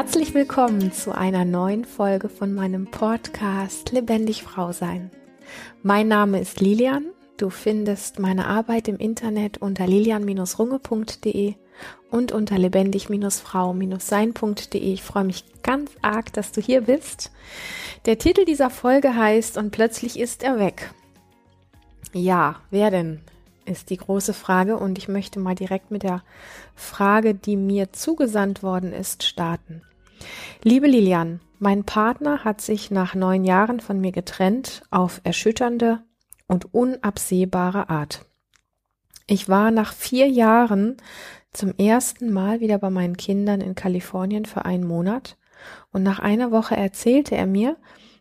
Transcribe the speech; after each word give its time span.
Herzlich 0.00 0.32
willkommen 0.32 0.92
zu 0.92 1.10
einer 1.10 1.44
neuen 1.44 1.84
Folge 1.84 2.28
von 2.28 2.54
meinem 2.54 2.86
Podcast 2.86 3.90
Lebendig 3.90 4.44
Frau 4.44 4.70
sein. 4.70 5.10
Mein 5.82 6.06
Name 6.06 6.38
ist 6.38 6.60
Lilian. 6.60 7.06
Du 7.36 7.50
findest 7.50 8.20
meine 8.20 8.46
Arbeit 8.46 8.86
im 8.86 8.98
Internet 8.98 9.58
unter 9.58 9.88
lilian-runge.de 9.88 11.54
und 12.12 12.30
unter 12.30 12.58
lebendig-frau-sein.de. 12.58 14.80
Ich 14.80 15.02
freue 15.02 15.24
mich 15.24 15.44
ganz 15.64 15.90
arg, 16.00 16.32
dass 16.32 16.52
du 16.52 16.60
hier 16.60 16.82
bist. 16.82 17.32
Der 18.06 18.18
Titel 18.18 18.44
dieser 18.44 18.70
Folge 18.70 19.16
heißt 19.16 19.58
Und 19.58 19.72
plötzlich 19.72 20.16
ist 20.16 20.44
er 20.44 20.60
weg. 20.60 20.94
Ja, 22.12 22.60
wer 22.70 22.92
denn? 22.92 23.22
ist 23.64 23.90
die 23.90 23.96
große 23.98 24.32
Frage 24.32 24.78
und 24.78 24.96
ich 24.96 25.08
möchte 25.08 25.40
mal 25.40 25.54
direkt 25.54 25.90
mit 25.90 26.02
der 26.02 26.22
Frage, 26.74 27.34
die 27.34 27.56
mir 27.56 27.92
zugesandt 27.92 28.62
worden 28.62 28.94
ist, 28.94 29.24
starten. 29.24 29.82
Liebe 30.62 30.86
Lilian, 30.86 31.40
mein 31.58 31.84
Partner 31.84 32.44
hat 32.44 32.60
sich 32.60 32.90
nach 32.90 33.14
neun 33.14 33.44
Jahren 33.44 33.80
von 33.80 34.00
mir 34.00 34.12
getrennt 34.12 34.82
auf 34.90 35.20
erschütternde 35.24 36.02
und 36.46 36.72
unabsehbare 36.74 37.90
Art. 37.90 38.24
Ich 39.26 39.48
war 39.48 39.70
nach 39.70 39.92
vier 39.92 40.28
Jahren 40.28 40.96
zum 41.52 41.74
ersten 41.76 42.32
Mal 42.32 42.60
wieder 42.60 42.78
bei 42.78 42.90
meinen 42.90 43.16
Kindern 43.16 43.60
in 43.60 43.74
Kalifornien 43.74 44.44
für 44.44 44.64
einen 44.64 44.86
Monat 44.86 45.36
und 45.92 46.02
nach 46.02 46.18
einer 46.18 46.50
Woche 46.50 46.76
erzählte 46.76 47.36
er 47.36 47.46
mir, 47.46 47.76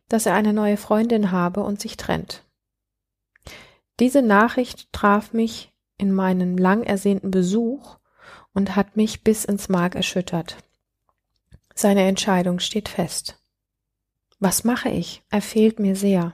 dass 0.09 0.25
er 0.25 0.33
eine 0.33 0.53
neue 0.53 0.77
Freundin 0.77 1.31
habe 1.31 1.61
und 1.63 1.79
sich 1.79 1.97
trennt. 1.97 2.45
Diese 3.99 4.21
Nachricht 4.21 4.91
traf 4.93 5.33
mich 5.33 5.73
in 5.97 6.13
meinen 6.13 6.57
lang 6.57 6.83
ersehnten 6.83 7.31
Besuch 7.31 7.97
und 8.53 8.75
hat 8.75 8.95
mich 8.95 9.23
bis 9.23 9.45
ins 9.45 9.69
Mark 9.69 9.95
erschüttert. 9.95 10.57
Seine 11.79 12.07
Entscheidung 12.07 12.57
steht 12.57 12.89
fest. 12.89 13.39
Was 14.39 14.63
mache 14.63 14.89
ich? 14.89 15.21
Er 15.29 15.43
fehlt 15.43 15.79
mir 15.79 15.95
sehr. 15.95 16.33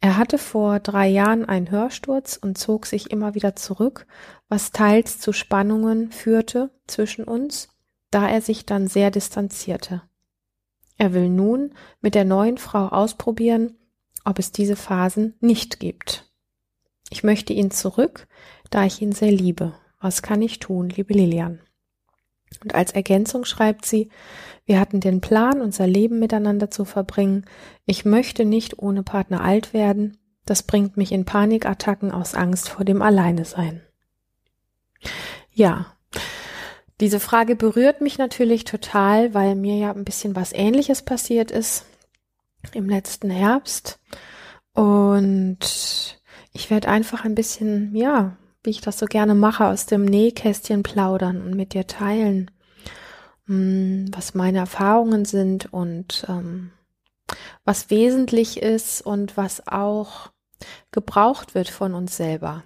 Er 0.00 0.16
hatte 0.16 0.36
vor 0.36 0.80
drei 0.80 1.06
Jahren 1.06 1.44
einen 1.44 1.70
Hörsturz 1.70 2.36
und 2.36 2.58
zog 2.58 2.86
sich 2.86 3.12
immer 3.12 3.36
wieder 3.36 3.54
zurück, 3.54 4.08
was 4.48 4.72
teils 4.72 5.20
zu 5.20 5.32
Spannungen 5.32 6.10
führte 6.10 6.70
zwischen 6.88 7.22
uns, 7.24 7.68
da 8.10 8.28
er 8.28 8.40
sich 8.40 8.66
dann 8.66 8.88
sehr 8.88 9.12
distanzierte. 9.12 10.02
Er 10.98 11.14
will 11.14 11.28
nun 11.28 11.72
mit 12.00 12.16
der 12.16 12.24
neuen 12.24 12.58
Frau 12.58 12.88
ausprobieren, 12.88 13.78
ob 14.24 14.40
es 14.40 14.50
diese 14.50 14.74
Phasen 14.74 15.36
nicht 15.38 15.78
gibt. 15.78 16.28
Ich 17.10 17.22
möchte 17.22 17.52
ihn 17.52 17.70
zurück, 17.70 18.26
da 18.70 18.84
ich 18.84 19.00
ihn 19.00 19.12
sehr 19.12 19.30
liebe. 19.30 19.72
Was 20.00 20.20
kann 20.20 20.42
ich 20.42 20.58
tun, 20.58 20.88
liebe 20.88 21.14
Lilian? 21.14 21.60
Und 22.62 22.74
als 22.74 22.92
Ergänzung 22.92 23.44
schreibt 23.44 23.86
sie, 23.86 24.10
wir 24.66 24.78
hatten 24.78 25.00
den 25.00 25.20
Plan, 25.20 25.60
unser 25.60 25.86
Leben 25.86 26.18
miteinander 26.18 26.70
zu 26.70 26.84
verbringen. 26.84 27.44
Ich 27.86 28.04
möchte 28.04 28.44
nicht 28.44 28.78
ohne 28.78 29.02
Partner 29.02 29.42
alt 29.42 29.72
werden. 29.72 30.18
Das 30.46 30.62
bringt 30.62 30.96
mich 30.96 31.12
in 31.12 31.24
Panikattacken 31.24 32.12
aus 32.12 32.34
Angst 32.34 32.68
vor 32.68 32.84
dem 32.84 33.02
Alleinesein. 33.02 33.82
Ja, 35.52 35.86
diese 37.00 37.20
Frage 37.20 37.56
berührt 37.56 38.00
mich 38.00 38.18
natürlich 38.18 38.64
total, 38.64 39.32
weil 39.32 39.54
mir 39.54 39.76
ja 39.76 39.92
ein 39.92 40.04
bisschen 40.04 40.36
was 40.36 40.52
Ähnliches 40.52 41.02
passiert 41.02 41.50
ist 41.50 41.86
im 42.74 42.88
letzten 42.88 43.30
Herbst. 43.30 43.98
Und 44.74 45.58
ich 46.52 46.70
werde 46.70 46.88
einfach 46.88 47.24
ein 47.24 47.34
bisschen, 47.34 47.94
ja, 47.96 48.36
wie 48.62 48.70
ich 48.70 48.80
das 48.80 48.98
so 48.98 49.06
gerne 49.06 49.34
mache, 49.34 49.66
aus 49.66 49.86
dem 49.86 50.04
Nähkästchen 50.04 50.82
plaudern 50.82 51.40
und 51.42 51.54
mit 51.54 51.74
dir 51.74 51.86
teilen, 51.86 52.50
hm, 53.46 54.10
was 54.12 54.34
meine 54.34 54.58
Erfahrungen 54.58 55.24
sind 55.24 55.72
und 55.72 56.24
ähm, 56.28 56.72
was 57.64 57.90
wesentlich 57.90 58.62
ist 58.62 59.02
und 59.02 59.36
was 59.36 59.66
auch 59.66 60.30
gebraucht 60.90 61.54
wird 61.54 61.68
von 61.68 61.94
uns 61.94 62.16
selber. 62.16 62.64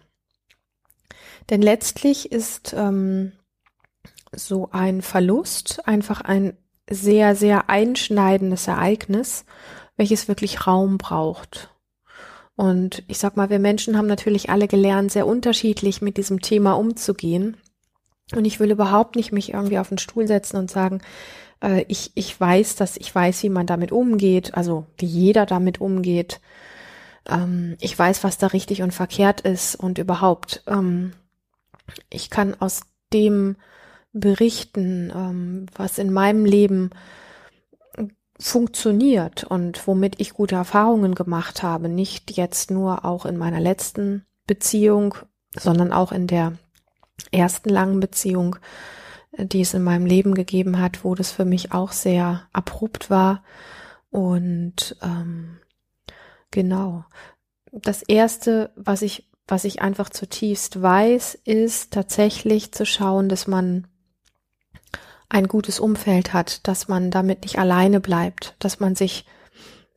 Denn 1.50 1.62
letztlich 1.62 2.32
ist 2.32 2.74
ähm, 2.76 3.32
so 4.32 4.70
ein 4.72 5.02
Verlust 5.02 5.86
einfach 5.86 6.20
ein 6.22 6.56
sehr, 6.88 7.36
sehr 7.36 7.70
einschneidendes 7.70 8.66
Ereignis, 8.66 9.44
welches 9.96 10.28
wirklich 10.28 10.66
Raum 10.66 10.98
braucht. 10.98 11.73
Und 12.56 13.02
ich 13.08 13.18
sag 13.18 13.36
mal, 13.36 13.50
wir 13.50 13.58
Menschen 13.58 13.98
haben 13.98 14.06
natürlich 14.06 14.50
alle 14.50 14.68
gelernt, 14.68 15.10
sehr 15.10 15.26
unterschiedlich 15.26 16.02
mit 16.02 16.16
diesem 16.16 16.40
Thema 16.40 16.74
umzugehen. 16.74 17.56
Und 18.34 18.44
ich 18.44 18.60
will 18.60 18.70
überhaupt 18.70 19.16
nicht 19.16 19.32
mich 19.32 19.52
irgendwie 19.52 19.78
auf 19.78 19.88
den 19.88 19.98
Stuhl 19.98 20.26
setzen 20.26 20.56
und 20.56 20.70
sagen, 20.70 21.00
äh, 21.62 21.84
ich, 21.88 22.12
ich 22.14 22.38
weiß, 22.38 22.76
dass 22.76 22.96
ich 22.96 23.14
weiß, 23.14 23.42
wie 23.42 23.48
man 23.48 23.66
damit 23.66 23.92
umgeht, 23.92 24.54
also 24.54 24.86
wie 24.98 25.06
jeder 25.06 25.46
damit 25.46 25.80
umgeht. 25.80 26.40
Ähm, 27.28 27.76
ich 27.80 27.98
weiß, 27.98 28.22
was 28.24 28.38
da 28.38 28.48
richtig 28.48 28.82
und 28.82 28.92
verkehrt 28.92 29.40
ist 29.40 29.74
und 29.74 29.98
überhaupt. 29.98 30.62
Ähm, 30.66 31.12
ich 32.08 32.30
kann 32.30 32.54
aus 32.60 32.82
dem 33.12 33.56
berichten, 34.12 35.12
ähm, 35.14 35.66
was 35.74 35.98
in 35.98 36.12
meinem 36.12 36.44
Leben 36.44 36.90
funktioniert 38.38 39.44
und 39.44 39.86
womit 39.86 40.20
ich 40.20 40.34
gute 40.34 40.56
Erfahrungen 40.56 41.14
gemacht 41.14 41.62
habe, 41.62 41.88
nicht 41.88 42.36
jetzt 42.36 42.70
nur 42.70 43.04
auch 43.04 43.26
in 43.26 43.36
meiner 43.36 43.60
letzten 43.60 44.26
Beziehung, 44.46 45.14
sondern 45.56 45.92
auch 45.92 46.12
in 46.12 46.26
der 46.26 46.54
ersten 47.30 47.68
langen 47.68 48.00
Beziehung, 48.00 48.56
äh, 49.32 49.46
die 49.46 49.60
es 49.60 49.74
in 49.74 49.82
meinem 49.82 50.06
Leben 50.06 50.34
gegeben 50.34 50.80
hat, 50.80 51.04
wo 51.04 51.14
das 51.14 51.30
für 51.30 51.44
mich 51.44 51.72
auch 51.72 51.92
sehr 51.92 52.42
abrupt 52.52 53.08
war. 53.08 53.44
Und 54.10 54.96
ähm, 55.02 55.58
genau, 56.50 57.04
das 57.72 58.02
Erste, 58.02 58.72
was 58.76 59.02
ich, 59.02 59.28
was 59.46 59.64
ich 59.64 59.82
einfach 59.82 60.10
zutiefst 60.10 60.80
weiß, 60.80 61.36
ist 61.44 61.92
tatsächlich 61.92 62.72
zu 62.72 62.86
schauen, 62.86 63.28
dass 63.28 63.46
man 63.46 63.86
ein 65.34 65.48
gutes 65.48 65.80
Umfeld 65.80 66.32
hat, 66.32 66.66
dass 66.68 66.86
man 66.86 67.10
damit 67.10 67.42
nicht 67.42 67.58
alleine 67.58 67.98
bleibt, 67.98 68.54
dass 68.60 68.78
man 68.78 68.94
sich 68.94 69.26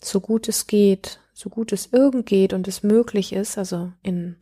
so 0.02 0.20
gut 0.20 0.48
es 0.50 0.66
geht, 0.66 1.20
so 1.32 1.52
gut 1.52 1.72
es 1.72 1.90
irgend 1.94 2.26
geht 2.26 2.54
und 2.54 2.68
es 2.68 2.82
möglich 2.82 3.34
ist, 3.34 3.60
also 3.60 3.92
in 4.02 4.38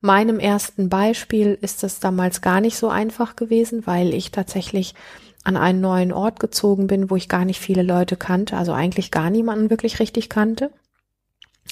meinem 0.00 0.40
ersten 0.40 0.88
Beispiel 0.88 1.56
ist 1.60 1.84
das 1.84 2.00
damals 2.00 2.40
gar 2.40 2.60
nicht 2.60 2.76
so 2.76 2.88
einfach 2.88 3.36
gewesen, 3.36 3.86
weil 3.86 4.12
ich 4.12 4.32
tatsächlich 4.32 4.96
an 5.44 5.56
einen 5.56 5.80
neuen 5.80 6.12
Ort 6.12 6.40
gezogen 6.40 6.88
bin, 6.88 7.08
wo 7.08 7.14
ich 7.14 7.28
gar 7.28 7.44
nicht 7.44 7.60
viele 7.60 7.84
Leute 7.84 8.16
kannte, 8.16 8.56
also 8.56 8.72
eigentlich 8.72 9.12
gar 9.12 9.30
niemanden 9.30 9.70
wirklich 9.70 10.00
richtig 10.00 10.28
kannte. 10.28 10.72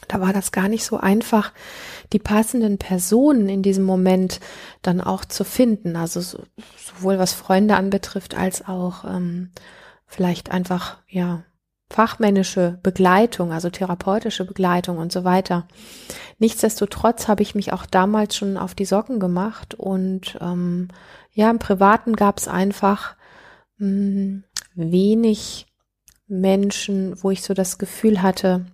Da 0.09 0.21
war 0.21 0.33
das 0.33 0.53
gar 0.53 0.69
nicht 0.69 0.85
so 0.85 0.97
einfach, 0.97 1.53
die 2.13 2.19
passenden 2.19 2.79
Personen 2.79 3.49
in 3.49 3.63
diesem 3.63 3.85
Moment 3.85 4.41
dann 4.83 5.01
auch 5.01 5.25
zu 5.25 5.45
finden. 5.45 5.97
Also 5.97 6.21
so, 6.21 6.43
sowohl 6.77 7.19
was 7.19 7.33
Freunde 7.33 7.77
anbetrifft, 7.77 8.37
als 8.37 8.67
auch 8.67 9.05
ähm, 9.05 9.51
vielleicht 10.07 10.51
einfach, 10.51 10.99
ja, 11.09 11.45
fachmännische 11.91 12.79
Begleitung, 12.85 13.53
also 13.53 13.69
therapeutische 13.69 14.45
Begleitung 14.45 14.99
und 14.99 15.11
so 15.11 15.25
weiter. 15.25 15.67
Nichtsdestotrotz 16.39 17.27
habe 17.27 17.43
ich 17.43 17.57
mich 17.57 17.73
auch 17.73 17.85
damals 17.85 18.37
schon 18.37 18.57
auf 18.57 18.75
die 18.75 18.85
Socken 18.85 19.19
gemacht 19.19 19.75
und 19.75 20.39
ähm, 20.41 20.89
ja, 21.33 21.51
im 21.51 21.59
Privaten 21.59 22.15
gab 22.15 22.39
es 22.39 22.47
einfach 22.47 23.17
mh, 23.79 23.89
hm, 23.89 24.45
wenig 24.75 25.67
Menschen, 26.29 27.21
wo 27.23 27.33
ich 27.33 27.43
so 27.43 27.55
das 27.55 27.77
Gefühl 27.77 28.23
hatte, 28.23 28.67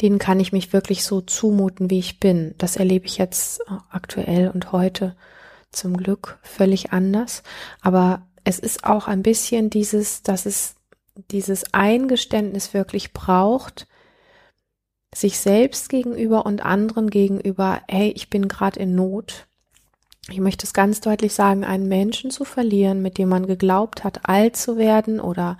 denen 0.00 0.18
kann 0.18 0.40
ich 0.40 0.52
mich 0.52 0.72
wirklich 0.72 1.04
so 1.04 1.20
zumuten, 1.20 1.90
wie 1.90 1.98
ich 1.98 2.20
bin. 2.20 2.54
Das 2.58 2.76
erlebe 2.76 3.06
ich 3.06 3.18
jetzt 3.18 3.60
aktuell 3.90 4.50
und 4.50 4.72
heute 4.72 5.16
zum 5.70 5.96
Glück 5.96 6.38
völlig 6.42 6.92
anders. 6.92 7.42
Aber 7.80 8.26
es 8.44 8.58
ist 8.58 8.84
auch 8.84 9.08
ein 9.08 9.22
bisschen 9.22 9.70
dieses, 9.70 10.22
dass 10.22 10.46
es 10.46 10.76
dieses 11.30 11.74
Eingeständnis 11.74 12.74
wirklich 12.74 13.12
braucht, 13.12 13.86
sich 15.14 15.38
selbst 15.38 15.88
gegenüber 15.88 16.46
und 16.46 16.64
anderen 16.64 17.10
gegenüber, 17.10 17.82
hey, 17.88 18.10
ich 18.10 18.30
bin 18.30 18.46
gerade 18.46 18.78
in 18.78 18.94
Not. 18.94 19.46
Ich 20.30 20.38
möchte 20.40 20.66
es 20.66 20.74
ganz 20.74 21.00
deutlich 21.00 21.32
sagen, 21.32 21.64
einen 21.64 21.88
Menschen 21.88 22.30
zu 22.30 22.44
verlieren, 22.44 23.00
mit 23.00 23.16
dem 23.16 23.30
man 23.30 23.46
geglaubt 23.46 24.04
hat, 24.04 24.28
alt 24.28 24.56
zu 24.56 24.76
werden 24.76 25.20
oder 25.20 25.56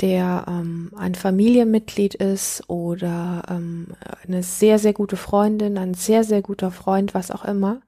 der 0.00 0.44
ähm, 0.48 0.92
ein 0.96 1.14
Familienmitglied 1.14 2.14
ist 2.14 2.68
oder 2.68 3.42
ähm, 3.50 3.88
eine 4.26 4.42
sehr, 4.42 4.78
sehr 4.78 4.92
gute 4.92 5.16
Freundin, 5.16 5.76
ein 5.76 5.94
sehr, 5.94 6.24
sehr 6.24 6.42
guter 6.42 6.70
Freund, 6.70 7.14
was 7.14 7.30
auch 7.30 7.44
immer. 7.44 7.80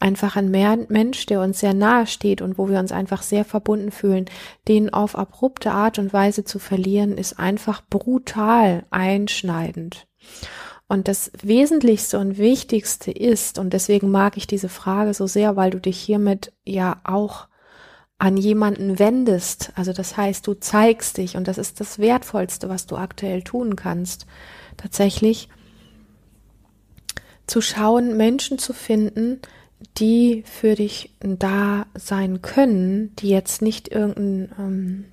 Einfach 0.00 0.36
ein 0.36 0.50
Mensch, 0.50 1.26
der 1.26 1.40
uns 1.40 1.58
sehr 1.58 1.74
nahe 1.74 2.06
steht 2.06 2.40
und 2.40 2.56
wo 2.56 2.68
wir 2.68 2.78
uns 2.78 2.92
einfach 2.92 3.22
sehr 3.22 3.44
verbunden 3.44 3.90
fühlen, 3.90 4.26
den 4.68 4.92
auf 4.92 5.18
abrupte 5.18 5.72
Art 5.72 5.98
und 5.98 6.12
Weise 6.12 6.44
zu 6.44 6.60
verlieren, 6.60 7.18
ist 7.18 7.38
einfach 7.38 7.82
brutal 7.90 8.86
einschneidend. 8.90 10.06
Und 10.86 11.08
das 11.08 11.32
Wesentlichste 11.42 12.18
und 12.18 12.38
Wichtigste 12.38 13.10
ist, 13.10 13.58
und 13.58 13.72
deswegen 13.72 14.10
mag 14.10 14.36
ich 14.36 14.46
diese 14.46 14.68
Frage 14.68 15.12
so 15.14 15.26
sehr, 15.26 15.56
weil 15.56 15.70
du 15.70 15.80
dich 15.80 15.98
hiermit 15.98 16.52
ja 16.64 17.00
auch 17.04 17.48
an 18.18 18.36
jemanden 18.36 18.98
wendest, 18.98 19.72
also 19.76 19.92
das 19.92 20.16
heißt, 20.16 20.46
du 20.46 20.54
zeigst 20.54 21.18
dich 21.18 21.36
und 21.36 21.46
das 21.46 21.56
ist 21.56 21.80
das 21.80 22.00
Wertvollste, 22.00 22.68
was 22.68 22.86
du 22.86 22.96
aktuell 22.96 23.42
tun 23.42 23.76
kannst, 23.76 24.26
tatsächlich 24.76 25.48
zu 27.46 27.60
schauen, 27.60 28.16
Menschen 28.16 28.58
zu 28.58 28.72
finden, 28.72 29.40
die 29.98 30.42
für 30.44 30.74
dich 30.74 31.12
da 31.20 31.86
sein 31.94 32.42
können, 32.42 33.14
die 33.16 33.28
jetzt 33.28 33.62
nicht 33.62 33.88
irgendeinen 33.88 34.52
ähm, 34.58 35.04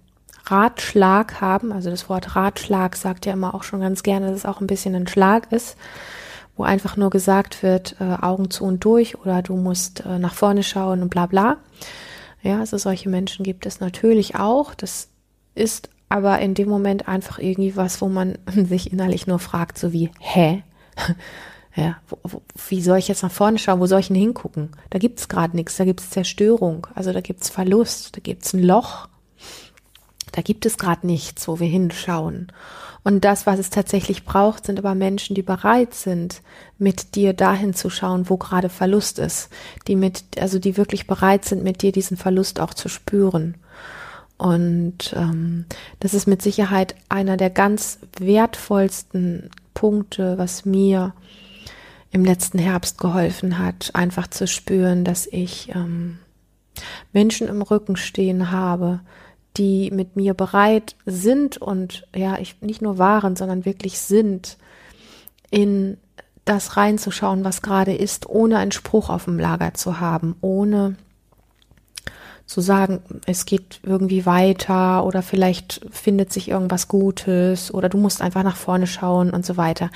Ratschlag 0.48 1.42
haben, 1.42 1.72
also 1.72 1.92
das 1.92 2.10
Wort 2.10 2.36
Ratschlag 2.36 2.96
sagt 2.96 3.25
ja 3.25 3.34
immer 3.34 3.54
auch 3.54 3.63
schon 3.63 3.80
ganz 3.80 4.04
gerne, 4.04 4.28
dass 4.28 4.38
es 4.38 4.46
auch 4.46 4.62
ein 4.62 4.68
bisschen 4.68 4.96
ein 4.96 5.08
Schlag 5.08 5.51
ist, 5.51 5.78
wo 6.56 6.63
einfach 6.63 6.98
nur 6.98 7.12
gesagt 7.12 7.62
wird, 7.62 7.98
äh, 8.00 8.16
Augen 8.22 8.50
zu 8.50 8.63
und 8.63 8.84
durch 8.84 9.18
oder 9.19 9.42
du 9.42 9.56
musst 9.56 10.06
äh, 10.06 10.19
nach 10.19 10.34
vorne 10.34 10.63
schauen 10.63 11.01
und 11.04 11.10
bla 11.10 11.25
bla. 11.28 11.58
Ja, 12.46 12.60
also 12.60 12.78
solche 12.78 13.10
Menschen 13.10 13.44
gibt 13.44 13.66
es 13.66 13.80
natürlich 13.80 14.36
auch. 14.36 14.76
Das 14.76 15.10
ist 15.56 15.90
aber 16.10 16.38
in 16.40 16.54
dem 16.54 16.70
Moment 16.70 17.08
einfach 17.08 17.40
irgendwie 17.40 17.76
was, 17.76 18.02
wo 18.02 18.08
man 18.08 18.38
sich 18.70 18.94
innerlich 18.94 19.26
nur 19.26 19.40
fragt, 19.40 19.80
so 19.80 19.92
wie, 19.92 20.12
hä? 20.20 20.64
Ja, 21.78 21.98
wo, 22.08 22.18
wo, 22.24 22.42
wie 22.70 22.82
soll 22.82 23.00
ich 23.00 23.10
jetzt 23.10 23.22
nach 23.22 23.32
vorne 23.34 23.60
schauen? 23.60 23.82
Wo 23.82 23.86
soll 23.86 24.00
ich 24.00 24.08
denn 24.08 24.16
hingucken? 24.16 24.70
Da 24.92 24.98
gibt's 24.98 25.28
gerade 25.28 25.58
nichts, 25.58 25.76
da 25.76 25.84
gibt's 25.84 26.10
Zerstörung, 26.10 26.88
also 26.96 27.12
da 27.12 27.20
gibt's 27.20 27.50
Verlust, 27.50 28.16
da 28.16 28.22
gibt's 28.22 28.54
ein 28.54 28.64
Loch. 28.64 29.10
Da 30.32 30.42
gibt 30.42 30.66
es 30.66 30.78
gerade 30.78 31.06
nichts, 31.06 31.50
wo 31.50 31.60
wir 31.60 31.68
hinschauen. 31.68 32.50
Und 33.06 33.24
das, 33.24 33.46
was 33.46 33.60
es 33.60 33.69
tatsächlich 33.69 34.25
braucht, 34.25 34.66
sind 34.66 34.80
aber 34.80 34.96
Menschen, 34.96 35.36
die 35.36 35.44
bereit 35.44 35.94
sind, 35.94 36.42
mit 36.80 37.13
dir 37.13 37.34
dahin 37.34 37.75
zu 37.75 37.92
schauen, 37.92 38.31
wo 38.31 38.38
gerade 38.38 38.68
Verlust 38.68 39.19
ist, 39.19 39.50
die 39.88 39.96
mit, 39.96 40.24
also 40.40 40.57
die 40.57 40.75
wirklich 40.75 41.06
bereit 41.06 41.46
sind, 41.46 41.63
mit 41.63 41.84
dir 41.84 41.92
diesen 41.92 42.18
Verlust 42.18 42.60
auch 42.60 42.74
zu 42.74 42.90
spüren. 42.90 43.57
Und 44.38 45.13
ähm, 45.16 45.66
das 46.00 46.16
ist 46.16 46.25
mit 46.25 46.42
Sicherheit 46.42 46.96
einer 47.07 47.38
der 47.38 47.52
ganz 47.52 48.00
wertvollsten 48.18 49.51
Punkte, 49.75 50.40
was 50.40 50.66
mir 50.66 51.13
im 52.10 52.25
letzten 52.25 52.58
Herbst 52.58 52.98
geholfen 52.98 53.60
hat, 53.60 53.92
einfach 53.94 54.28
zu 54.31 54.48
spüren, 54.48 55.04
dass 55.04 55.28
ich 55.28 55.69
ähm, 55.75 56.18
Menschen 57.13 57.50
im 57.50 57.62
Rücken 57.62 57.98
stehen 57.98 58.50
habe, 58.50 59.01
die 59.57 59.92
mit 59.92 60.16
mir 60.16 60.34
bereit 60.34 60.96
sind 61.06 61.57
und 61.57 62.07
ja, 62.16 62.38
ich 62.40 62.62
nicht 62.62 62.81
nur 62.81 62.98
waren, 62.98 63.36
sondern 63.36 63.66
wirklich 63.66 64.00
sind, 64.00 64.57
in 65.50 65.98
das 66.44 66.78
reinzuschauen, 66.78 67.44
was 67.44 67.62
gerade 67.62 67.94
ist, 67.94 68.30
ohne 68.30 68.57
einen 68.57 68.72
Spruch 68.72 69.10
auf 69.10 69.25
dem 69.25 69.40
Lager 69.40 69.74
zu 69.74 70.00
haben, 70.00 70.36
ohne 70.42 70.96
zu 72.46 72.62
sagen, 72.62 73.02
es 73.25 73.46
geht 73.46 73.80
irgendwie 73.81 74.28
weiter 74.28 75.04
oder 75.04 75.24
vielleicht 75.24 75.81
findet 75.90 76.31
sich 76.31 76.50
irgendwas 76.50 76.88
Gutes 76.88 77.74
oder 77.74 77.90
du 77.90 77.98
musst 77.98 78.22
einfach 78.22 78.44
nach 78.44 78.56
vorne 78.56 78.86
schauen 78.86 79.31
und 79.31 79.44
so 79.46 79.58
weiter. 79.58 79.90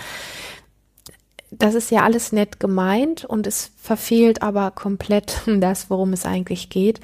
Das 1.51 1.75
ist 1.75 1.91
ja 1.91 2.01
alles 2.01 2.31
nett 2.31 2.59
gemeint 2.59 3.25
und 3.25 3.45
es 3.45 3.71
verfehlt 3.79 4.41
aber 4.41 4.71
komplett 4.71 5.41
das, 5.59 5.91
worum 5.91 6.13
es 6.13 6.25
eigentlich 6.25 6.69
geht 6.69 7.00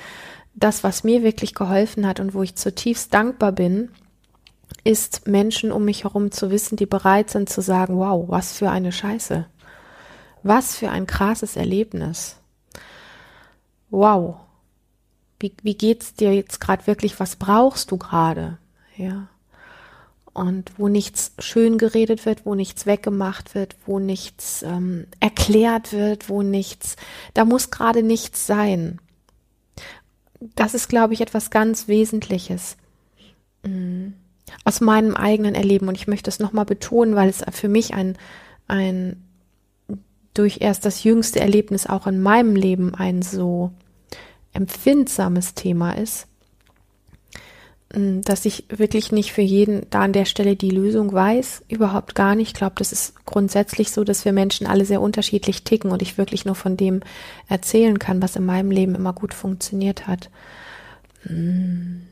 das, 0.55 0.83
was 0.83 1.03
mir 1.03 1.21
wirklich 1.21 1.53
geholfen 1.53 2.07
hat 2.07 2.19
und 2.19 2.33
wo 2.33 2.41
ich 2.41 2.55
zutiefst 2.55 3.13
dankbar 3.13 3.51
bin, 3.51 3.89
ist 4.83 5.27
Menschen 5.27 5.71
um 5.71 5.85
mich 5.85 6.03
herum 6.03 6.31
zu 6.31 6.49
wissen, 6.49 6.77
die 6.77 6.85
bereit 6.85 7.29
sind 7.29 7.49
zu 7.49 7.61
sagen, 7.61 7.97
wow, 7.97 8.25
was 8.27 8.53
für 8.53 8.69
eine 8.69 8.91
Scheiße. 8.91 9.45
Was 10.43 10.75
für 10.75 10.89
ein 10.89 11.07
krasses 11.07 11.55
Erlebnis. 11.55 12.37
Wow. 13.89 14.37
Wie, 15.39 15.53
wie 15.63 15.75
geht's 15.75 16.13
dir 16.13 16.33
jetzt 16.33 16.61
gerade 16.61 16.87
wirklich? 16.87 17.19
Was 17.19 17.35
brauchst 17.35 17.91
du 17.91 17.97
gerade? 17.97 18.57
Ja. 18.95 19.27
Und 20.33 20.71
wo 20.77 20.87
nichts 20.87 21.33
schön 21.39 21.77
geredet 21.77 22.25
wird, 22.25 22.45
wo 22.45 22.55
nichts 22.55 22.85
weggemacht 22.85 23.55
wird, 23.55 23.75
wo 23.85 23.99
nichts 23.99 24.63
ähm, 24.63 25.07
erklärt 25.19 25.93
wird, 25.93 26.29
wo 26.29 26.41
nichts, 26.43 26.95
da 27.33 27.45
muss 27.45 27.71
gerade 27.71 28.03
nichts 28.03 28.45
sein 28.45 28.99
das 30.39 30.73
ist, 30.73 30.89
glaube 30.89 31.13
ich, 31.13 31.21
etwas 31.21 31.49
ganz 31.49 31.87
Wesentliches 31.87 32.77
mm, 33.63 34.07
aus 34.63 34.81
meinem 34.81 35.15
eigenen 35.15 35.55
Erleben. 35.55 35.87
Und 35.87 35.95
ich 35.95 36.07
möchte 36.07 36.29
es 36.29 36.39
nochmal 36.39 36.65
betonen, 36.65 37.15
weil 37.15 37.29
es 37.29 37.43
für 37.51 37.69
mich 37.69 37.93
ein, 37.93 38.17
ein 38.67 39.21
durch 40.33 40.59
erst 40.61 40.85
das 40.85 41.03
jüngste 41.03 41.39
Erlebnis 41.39 41.87
auch 41.87 42.07
in 42.07 42.21
meinem 42.21 42.55
Leben 42.55 42.93
ein 42.93 43.21
so 43.21 43.71
empfindsames 44.53 45.53
Thema 45.53 45.93
ist. 45.93 46.27
Mm, 47.93 48.21
dass 48.21 48.45
ich 48.45 48.65
wirklich 48.69 49.11
nicht 49.11 49.31
für 49.31 49.41
jeden 49.41 49.87
da 49.89 50.01
an 50.01 50.13
der 50.13 50.25
Stelle 50.25 50.55
die 50.55 50.71
Lösung 50.71 51.13
weiß, 51.13 51.63
überhaupt 51.67 52.15
gar 52.15 52.35
nicht. 52.35 52.49
Ich 52.49 52.53
glaube, 52.55 52.75
das 52.77 52.91
ist 52.91 53.25
grundsätzlich 53.25 53.91
so, 53.91 54.03
dass 54.03 54.25
wir 54.25 54.33
Menschen 54.33 54.65
alle 54.67 54.85
sehr 54.85 55.01
unterschiedlich 55.01 55.63
ticken 55.63 55.91
und 55.91 56.01
ich 56.01 56.17
wirklich 56.17 56.45
nur 56.45 56.55
von 56.55 56.77
dem 56.77 57.01
erzählen 57.47 57.99
kann, 57.99 58.21
was 58.21 58.35
in 58.35 58.45
meinem 58.45 58.71
Leben 58.71 58.95
immer 58.95 59.13
gut 59.13 59.33
funktioniert 59.33 60.07
hat. 60.07 60.29
Hm. 61.23 62.07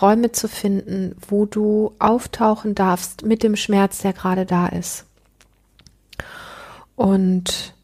Räume 0.00 0.32
zu 0.32 0.48
finden, 0.48 1.14
wo 1.28 1.46
du 1.46 1.94
auftauchen 1.98 2.74
darfst 2.74 3.24
mit 3.24 3.42
dem 3.42 3.54
Schmerz, 3.54 3.98
der 3.98 4.12
gerade 4.12 4.46
da 4.46 4.66
ist. 4.66 5.04
Und 6.96 7.74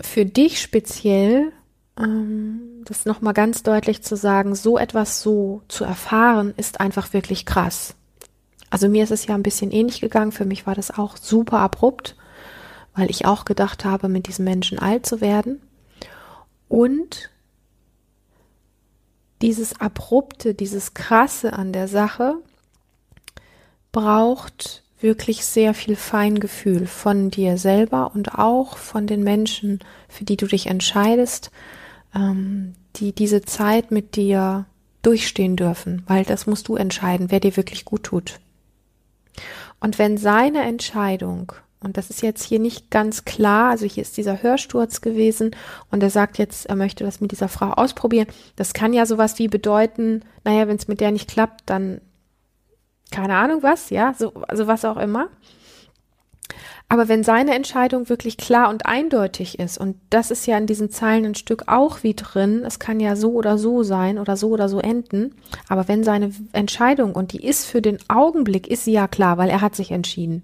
für 0.00 0.24
dich 0.24 0.60
speziell 0.60 1.52
ähm, 1.98 2.71
das 2.84 3.04
nochmal 3.04 3.34
ganz 3.34 3.62
deutlich 3.62 4.02
zu 4.02 4.16
sagen, 4.16 4.54
so 4.54 4.78
etwas 4.78 5.22
so 5.22 5.62
zu 5.68 5.84
erfahren, 5.84 6.54
ist 6.56 6.80
einfach 6.80 7.12
wirklich 7.12 7.46
krass. 7.46 7.94
Also 8.70 8.88
mir 8.88 9.04
ist 9.04 9.10
es 9.10 9.26
ja 9.26 9.34
ein 9.34 9.42
bisschen 9.42 9.70
ähnlich 9.70 10.00
gegangen. 10.00 10.32
Für 10.32 10.46
mich 10.46 10.66
war 10.66 10.74
das 10.74 10.96
auch 10.96 11.16
super 11.16 11.58
abrupt, 11.58 12.16
weil 12.94 13.10
ich 13.10 13.26
auch 13.26 13.44
gedacht 13.44 13.84
habe, 13.84 14.08
mit 14.08 14.28
diesem 14.28 14.44
Menschen 14.44 14.78
alt 14.78 15.04
zu 15.04 15.20
werden. 15.20 15.60
Und 16.68 17.30
dieses 19.42 19.78
Abrupte, 19.80 20.54
dieses 20.54 20.94
Krasse 20.94 21.52
an 21.52 21.72
der 21.72 21.88
Sache 21.88 22.36
braucht 23.90 24.82
wirklich 25.00 25.44
sehr 25.44 25.74
viel 25.74 25.96
Feingefühl 25.96 26.86
von 26.86 27.30
dir 27.30 27.58
selber 27.58 28.12
und 28.14 28.38
auch 28.38 28.78
von 28.78 29.06
den 29.06 29.22
Menschen, 29.22 29.80
für 30.08 30.24
die 30.24 30.36
du 30.36 30.46
dich 30.46 30.66
entscheidest, 30.66 31.50
ähm, 32.14 32.74
die 32.96 33.12
diese 33.12 33.42
Zeit 33.42 33.90
mit 33.90 34.16
dir 34.16 34.66
durchstehen 35.02 35.56
dürfen, 35.56 36.02
weil 36.06 36.24
das 36.24 36.46
musst 36.46 36.68
du 36.68 36.76
entscheiden, 36.76 37.30
wer 37.30 37.40
dir 37.40 37.56
wirklich 37.56 37.84
gut 37.84 38.04
tut. 38.04 38.40
Und 39.80 39.98
wenn 39.98 40.16
seine 40.16 40.62
Entscheidung, 40.62 41.52
und 41.80 41.96
das 41.96 42.10
ist 42.10 42.22
jetzt 42.22 42.44
hier 42.44 42.60
nicht 42.60 42.90
ganz 42.90 43.24
klar, 43.24 43.70
also 43.70 43.84
hier 43.86 44.02
ist 44.02 44.16
dieser 44.16 44.42
Hörsturz 44.42 45.00
gewesen 45.00 45.56
und 45.90 46.02
er 46.02 46.10
sagt 46.10 46.38
jetzt, 46.38 46.66
er 46.66 46.76
möchte 46.76 47.02
das 47.02 47.20
mit 47.20 47.32
dieser 47.32 47.48
Frau 47.48 47.70
ausprobieren, 47.70 48.28
das 48.54 48.74
kann 48.74 48.92
ja 48.92 49.06
sowas 49.06 49.38
wie 49.40 49.48
bedeuten, 49.48 50.22
naja, 50.44 50.68
wenn 50.68 50.76
es 50.76 50.86
mit 50.86 51.00
der 51.00 51.10
nicht 51.10 51.28
klappt, 51.28 51.62
dann 51.66 52.00
keine 53.10 53.36
Ahnung 53.36 53.62
was, 53.62 53.90
ja, 53.90 54.14
so, 54.16 54.32
also 54.48 54.66
was 54.66 54.84
auch 54.84 54.96
immer. 54.96 55.28
Aber 56.92 57.08
wenn 57.08 57.24
seine 57.24 57.54
Entscheidung 57.54 58.10
wirklich 58.10 58.36
klar 58.36 58.68
und 58.68 58.84
eindeutig 58.84 59.58
ist, 59.58 59.78
und 59.78 59.96
das 60.10 60.30
ist 60.30 60.46
ja 60.46 60.58
in 60.58 60.66
diesen 60.66 60.90
Zeilen 60.90 61.24
ein 61.24 61.34
Stück 61.34 61.62
auch 61.66 62.02
wie 62.02 62.12
drin, 62.12 62.64
es 62.66 62.78
kann 62.80 63.00
ja 63.00 63.16
so 63.16 63.32
oder 63.32 63.56
so 63.56 63.82
sein 63.82 64.18
oder 64.18 64.36
so 64.36 64.50
oder 64.50 64.68
so 64.68 64.78
enden, 64.78 65.34
aber 65.70 65.88
wenn 65.88 66.04
seine 66.04 66.34
Entscheidung, 66.52 67.14
und 67.14 67.32
die 67.32 67.46
ist 67.46 67.64
für 67.64 67.80
den 67.80 67.96
Augenblick, 68.08 68.66
ist 68.66 68.84
sie 68.84 68.92
ja 68.92 69.08
klar, 69.08 69.38
weil 69.38 69.48
er 69.48 69.62
hat 69.62 69.74
sich 69.74 69.90
entschieden. 69.90 70.42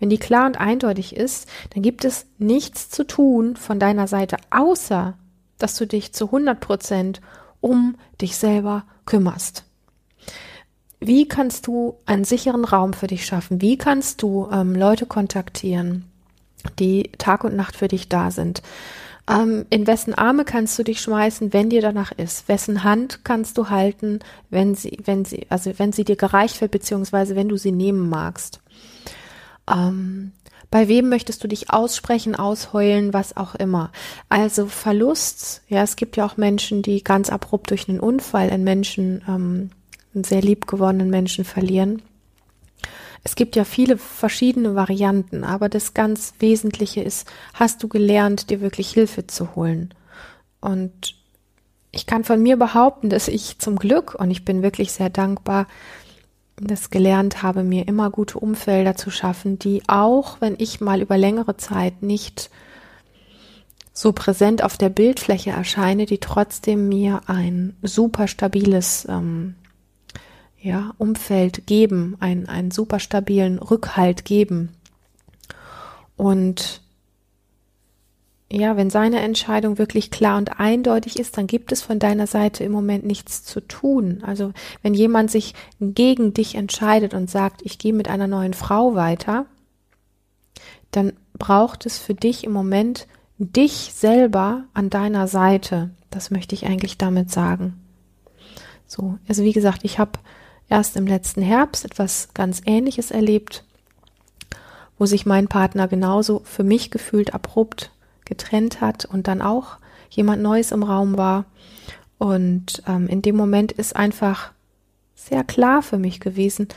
Wenn 0.00 0.08
die 0.08 0.16
klar 0.16 0.46
und 0.46 0.58
eindeutig 0.58 1.14
ist, 1.14 1.50
dann 1.74 1.82
gibt 1.82 2.06
es 2.06 2.24
nichts 2.38 2.88
zu 2.88 3.06
tun 3.06 3.54
von 3.54 3.78
deiner 3.78 4.08
Seite, 4.08 4.38
außer 4.48 5.18
dass 5.58 5.76
du 5.76 5.86
dich 5.86 6.14
zu 6.14 6.24
100 6.24 6.60
Prozent 6.60 7.20
um 7.60 7.96
dich 8.22 8.38
selber 8.38 8.86
kümmerst. 9.04 9.64
Wie 11.06 11.28
kannst 11.28 11.66
du 11.66 11.96
einen 12.06 12.24
sicheren 12.24 12.64
Raum 12.64 12.94
für 12.94 13.08
dich 13.08 13.26
schaffen? 13.26 13.60
Wie 13.60 13.76
kannst 13.76 14.22
du 14.22 14.48
ähm, 14.50 14.74
Leute 14.74 15.04
kontaktieren, 15.04 16.06
die 16.78 17.10
Tag 17.18 17.44
und 17.44 17.54
Nacht 17.54 17.76
für 17.76 17.88
dich 17.88 18.08
da 18.08 18.30
sind? 18.30 18.62
Ähm, 19.28 19.66
in 19.68 19.86
wessen 19.86 20.14
Arme 20.14 20.46
kannst 20.46 20.78
du 20.78 20.82
dich 20.82 21.02
schmeißen, 21.02 21.52
wenn 21.52 21.68
dir 21.68 21.82
danach 21.82 22.12
ist? 22.12 22.48
Wessen 22.48 22.84
Hand 22.84 23.20
kannst 23.22 23.58
du 23.58 23.68
halten, 23.68 24.20
wenn 24.48 24.74
sie, 24.74 24.98
wenn 25.04 25.26
sie, 25.26 25.46
also 25.50 25.78
wenn 25.78 25.92
sie 25.92 26.04
dir 26.04 26.16
gereicht 26.16 26.62
wird, 26.62 26.70
beziehungsweise 26.70 27.36
wenn 27.36 27.50
du 27.50 27.58
sie 27.58 27.72
nehmen 27.72 28.08
magst? 28.08 28.60
Ähm, 29.70 30.32
bei 30.70 30.88
wem 30.88 31.10
möchtest 31.10 31.44
du 31.44 31.48
dich 31.48 31.70
aussprechen, 31.70 32.34
ausheulen, 32.34 33.12
was 33.12 33.36
auch 33.36 33.54
immer. 33.54 33.92
Also 34.30 34.68
Verlust, 34.68 35.60
ja, 35.68 35.82
es 35.82 35.96
gibt 35.96 36.16
ja 36.16 36.24
auch 36.24 36.38
Menschen, 36.38 36.80
die 36.80 37.04
ganz 37.04 37.28
abrupt 37.28 37.70
durch 37.70 37.90
einen 37.90 38.00
Unfall 38.00 38.48
einen 38.48 38.64
Menschen 38.64 39.22
ähm, 39.28 39.70
einen 40.14 40.24
sehr 40.24 40.42
liebgewonnenen 40.42 41.10
Menschen 41.10 41.44
verlieren. 41.44 42.02
Es 43.22 43.36
gibt 43.36 43.56
ja 43.56 43.64
viele 43.64 43.96
verschiedene 43.96 44.74
Varianten, 44.74 45.44
aber 45.44 45.68
das 45.68 45.94
ganz 45.94 46.34
Wesentliche 46.40 47.02
ist, 47.02 47.26
hast 47.54 47.82
du 47.82 47.88
gelernt, 47.88 48.50
dir 48.50 48.60
wirklich 48.60 48.90
Hilfe 48.90 49.26
zu 49.26 49.54
holen? 49.54 49.94
Und 50.60 51.16
ich 51.90 52.06
kann 52.06 52.24
von 52.24 52.42
mir 52.42 52.58
behaupten, 52.58 53.08
dass 53.08 53.28
ich 53.28 53.58
zum 53.58 53.76
Glück, 53.76 54.14
und 54.14 54.30
ich 54.30 54.44
bin 54.44 54.62
wirklich 54.62 54.92
sehr 54.92 55.10
dankbar, 55.10 55.66
das 56.56 56.90
gelernt 56.90 57.42
habe, 57.42 57.64
mir 57.64 57.88
immer 57.88 58.10
gute 58.10 58.38
Umfelder 58.38 58.94
zu 58.94 59.10
schaffen, 59.10 59.58
die 59.58 59.82
auch, 59.88 60.40
wenn 60.40 60.54
ich 60.58 60.80
mal 60.80 61.00
über 61.00 61.16
längere 61.16 61.56
Zeit 61.56 62.02
nicht 62.02 62.50
so 63.92 64.12
präsent 64.12 64.62
auf 64.62 64.76
der 64.76 64.88
Bildfläche 64.88 65.50
erscheine, 65.50 66.04
die 66.06 66.18
trotzdem 66.18 66.88
mir 66.88 67.22
ein 67.26 67.76
super 67.82 68.28
stabiles 68.28 69.06
ähm, 69.08 69.54
ja, 70.64 70.94
Umfeld 70.96 71.66
geben, 71.66 72.16
ein, 72.20 72.48
einen 72.48 72.70
super 72.70 72.98
stabilen 72.98 73.58
Rückhalt 73.58 74.24
geben. 74.24 74.70
Und 76.16 76.80
ja, 78.50 78.74
wenn 78.76 78.88
seine 78.88 79.20
Entscheidung 79.20 79.76
wirklich 79.76 80.10
klar 80.10 80.38
und 80.38 80.58
eindeutig 80.58 81.18
ist, 81.18 81.36
dann 81.36 81.46
gibt 81.46 81.70
es 81.70 81.82
von 81.82 81.98
deiner 81.98 82.26
Seite 82.26 82.64
im 82.64 82.72
Moment 82.72 83.04
nichts 83.04 83.44
zu 83.44 83.60
tun. 83.60 84.22
Also 84.26 84.52
wenn 84.80 84.94
jemand 84.94 85.30
sich 85.30 85.54
gegen 85.80 86.32
dich 86.32 86.54
entscheidet 86.54 87.12
und 87.12 87.28
sagt, 87.28 87.60
ich 87.62 87.78
gehe 87.78 87.92
mit 87.92 88.08
einer 88.08 88.26
neuen 88.26 88.54
Frau 88.54 88.94
weiter, 88.94 89.44
dann 90.92 91.12
braucht 91.36 91.84
es 91.84 91.98
für 91.98 92.14
dich 92.14 92.42
im 92.42 92.52
Moment 92.52 93.06
dich 93.36 93.92
selber 93.92 94.64
an 94.72 94.88
deiner 94.88 95.28
Seite. 95.28 95.90
Das 96.08 96.30
möchte 96.30 96.54
ich 96.54 96.64
eigentlich 96.64 96.96
damit 96.96 97.30
sagen. 97.30 97.74
So, 98.86 99.18
also 99.28 99.42
wie 99.42 99.52
gesagt, 99.52 99.80
ich 99.82 99.98
habe 99.98 100.18
erst 100.68 100.96
im 100.96 101.06
letzten 101.06 101.42
Herbst 101.42 101.84
etwas 101.84 102.28
ganz 102.34 102.62
Ähnliches 102.64 103.10
erlebt, 103.10 103.64
wo 104.98 105.06
sich 105.06 105.26
mein 105.26 105.48
Partner 105.48 105.88
genauso 105.88 106.42
für 106.44 106.64
mich 106.64 106.90
gefühlt 106.90 107.34
abrupt 107.34 107.90
getrennt 108.24 108.80
hat 108.80 109.04
und 109.04 109.28
dann 109.28 109.42
auch 109.42 109.76
jemand 110.10 110.42
Neues 110.42 110.72
im 110.72 110.82
Raum 110.82 111.16
war. 111.16 111.44
Und 112.18 112.82
ähm, 112.86 113.06
in 113.08 113.22
dem 113.22 113.36
Moment 113.36 113.72
ist 113.72 113.96
einfach 113.96 114.52
sehr 115.14 115.44
klar 115.44 115.82
für 115.82 115.98
mich 115.98 116.20
gewesen, 116.20 116.68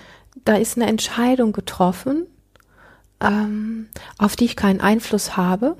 da 0.45 0.55
ist 0.55 0.77
eine 0.77 0.87
Entscheidung 0.87 1.51
getroffen, 1.51 2.25
ähm, 3.19 3.87
auf 4.17 4.35
die 4.35 4.45
ich 4.45 4.55
keinen 4.55 4.81
Einfluss 4.81 5.37
habe. 5.37 5.77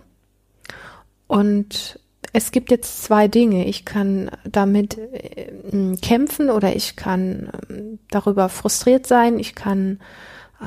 Und 1.28 2.00
es 2.34 2.52
gibt 2.52 2.72
jetzt 2.72 3.04
zwei 3.04 3.28
Dinge. 3.28 3.66
Ich 3.66 3.86
kann 3.86 4.30
damit 4.44 4.98
äh, 4.98 5.96
kämpfen 6.02 6.50
oder 6.50 6.76
ich 6.76 6.96
kann 6.96 7.50
äh, 7.70 7.98
darüber 8.10 8.50
frustriert 8.50 9.08
sein. 9.08 9.40
Ich 9.40 9.56
kann, 9.56 10.00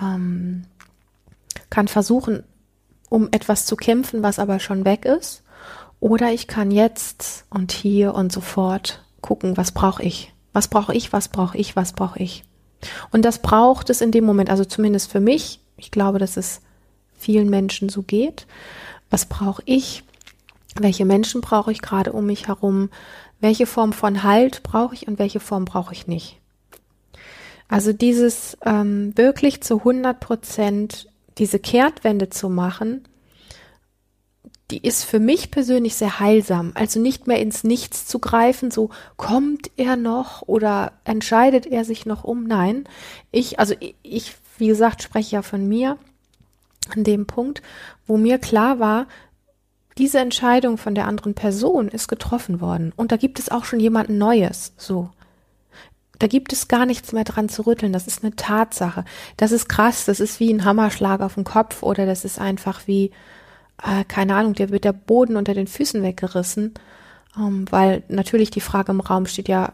ähm, 0.00 0.64
kann 1.68 1.88
versuchen, 1.88 2.44
um 3.08 3.28
etwas 3.30 3.66
zu 3.66 3.76
kämpfen, 3.76 4.22
was 4.22 4.38
aber 4.38 4.60
schon 4.60 4.84
weg 4.84 5.04
ist. 5.04 5.42
Oder 6.00 6.32
ich 6.32 6.46
kann 6.46 6.70
jetzt 6.70 7.44
und 7.50 7.72
hier 7.72 8.14
und 8.14 8.32
sofort 8.32 9.04
gucken, 9.20 9.56
was 9.56 9.72
brauche 9.72 10.02
ich? 10.02 10.32
Was 10.52 10.68
brauche 10.68 10.94
ich? 10.94 11.12
Was 11.12 11.28
brauche 11.28 11.58
ich? 11.58 11.76
Was 11.76 11.92
brauche 11.92 12.18
ich? 12.18 12.44
Und 13.12 13.24
das 13.24 13.40
braucht 13.40 13.90
es 13.90 14.00
in 14.00 14.10
dem 14.10 14.24
Moment, 14.24 14.48
also 14.48 14.64
zumindest 14.64 15.10
für 15.12 15.20
mich. 15.20 15.60
Ich 15.76 15.90
glaube, 15.90 16.18
dass 16.18 16.36
es 16.36 16.62
vielen 17.18 17.50
Menschen 17.50 17.90
so 17.90 18.02
geht. 18.02 18.46
Was 19.10 19.26
brauche 19.26 19.62
ich? 19.66 20.02
Welche 20.78 21.04
Menschen 21.04 21.40
brauche 21.40 21.72
ich 21.72 21.82
gerade 21.82 22.12
um 22.12 22.26
mich 22.26 22.48
herum? 22.48 22.90
Welche 23.40 23.66
Form 23.66 23.92
von 23.92 24.22
Halt 24.22 24.62
brauche 24.62 24.94
ich 24.94 25.08
und 25.08 25.18
welche 25.18 25.40
Form 25.40 25.64
brauche 25.64 25.92
ich 25.92 26.06
nicht? 26.06 26.38
Also 27.68 27.92
dieses 27.92 28.56
ähm, 28.64 29.12
wirklich 29.16 29.62
zu 29.62 29.78
100 29.78 30.18
Prozent 30.18 31.08
diese 31.38 31.58
Kehrtwende 31.58 32.28
zu 32.28 32.48
machen, 32.48 33.04
die 34.70 34.86
ist 34.86 35.04
für 35.04 35.18
mich 35.18 35.50
persönlich 35.50 35.94
sehr 35.94 36.20
heilsam. 36.20 36.72
Also 36.74 37.00
nicht 37.00 37.26
mehr 37.26 37.40
ins 37.40 37.64
Nichts 37.64 38.06
zu 38.06 38.18
greifen, 38.18 38.70
so 38.70 38.90
kommt 39.16 39.70
er 39.76 39.96
noch 39.96 40.42
oder 40.42 40.92
entscheidet 41.04 41.66
er 41.66 41.84
sich 41.84 42.06
noch 42.06 42.24
um. 42.24 42.44
Nein, 42.44 42.84
ich, 43.32 43.58
also 43.58 43.74
ich, 44.02 44.34
wie 44.58 44.68
gesagt, 44.68 45.02
spreche 45.02 45.36
ja 45.36 45.42
von 45.42 45.66
mir 45.68 45.98
an 46.94 47.04
dem 47.04 47.26
Punkt, 47.26 47.62
wo 48.06 48.16
mir 48.16 48.38
klar 48.38 48.78
war, 48.78 49.06
diese 49.99 50.18
Entscheidung 50.18 50.78
von 50.78 50.94
der 50.94 51.06
anderen 51.06 51.35
Person 51.35 51.88
ist 51.88 52.09
getroffen 52.09 52.61
worden. 52.61 52.92
Und 52.97 53.12
da 53.12 53.16
gibt 53.16 53.38
es 53.38 53.50
auch 53.50 53.64
schon 53.64 53.80
jemanden 53.80 54.18
Neues, 54.18 54.73
so. 54.76 55.11
Da 56.18 56.26
gibt 56.26 56.52
es 56.52 56.68
gar 56.68 56.85
nichts 56.85 57.12
mehr 57.12 57.25
dran 57.25 57.49
zu 57.49 57.66
rütteln. 57.66 57.94
Das 57.94 58.06
ist 58.06 58.23
eine 58.23 58.37
Tatsache. 58.37 59.06
Das 59.38 59.52
ist 59.52 59.70
krass. 59.70 60.04
Das 60.04 60.20
ist 60.20 60.38
wie 60.38 60.52
ein 60.52 60.66
Hammerschlag 60.66 61.23
auf 61.23 61.35
den 61.35 61.44
Kopf 61.44 61.82
oder 61.82 62.04
das 62.04 62.26
ist 62.26 62.38
einfach 62.38 62.87
wie, 62.87 63.11
äh, 63.82 64.04
keine 64.04 64.35
Ahnung, 64.35 64.52
der 64.52 64.68
wird 64.68 64.85
der 64.85 64.92
Boden 64.92 65.37
unter 65.37 65.54
den 65.54 65.66
Füßen 65.66 66.02
weggerissen. 66.02 66.75
Ähm, 67.38 67.64
weil 67.70 68.02
natürlich 68.09 68.50
die 68.50 68.61
Frage 68.61 68.92
im 68.92 69.00
Raum 69.00 69.25
steht 69.25 69.49
ja, 69.49 69.73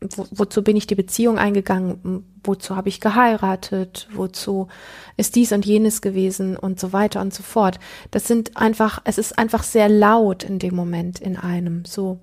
wo, 0.00 0.26
wozu 0.30 0.62
bin 0.62 0.76
ich 0.76 0.86
die 0.86 0.94
Beziehung 0.94 1.38
eingegangen? 1.38 2.24
Wozu 2.42 2.76
habe 2.76 2.88
ich 2.88 3.00
geheiratet? 3.00 4.08
Wozu 4.12 4.68
ist 5.16 5.36
dies 5.36 5.52
und 5.52 5.66
jenes 5.66 6.00
gewesen 6.00 6.56
und 6.56 6.80
so 6.80 6.92
weiter 6.92 7.20
und 7.20 7.34
so 7.34 7.42
fort? 7.42 7.78
Das 8.10 8.26
sind 8.26 8.56
einfach, 8.56 9.02
es 9.04 9.18
ist 9.18 9.38
einfach 9.38 9.62
sehr 9.62 9.88
laut 9.88 10.42
in 10.42 10.58
dem 10.58 10.74
Moment 10.74 11.18
in 11.18 11.36
einem, 11.36 11.84
so. 11.84 12.18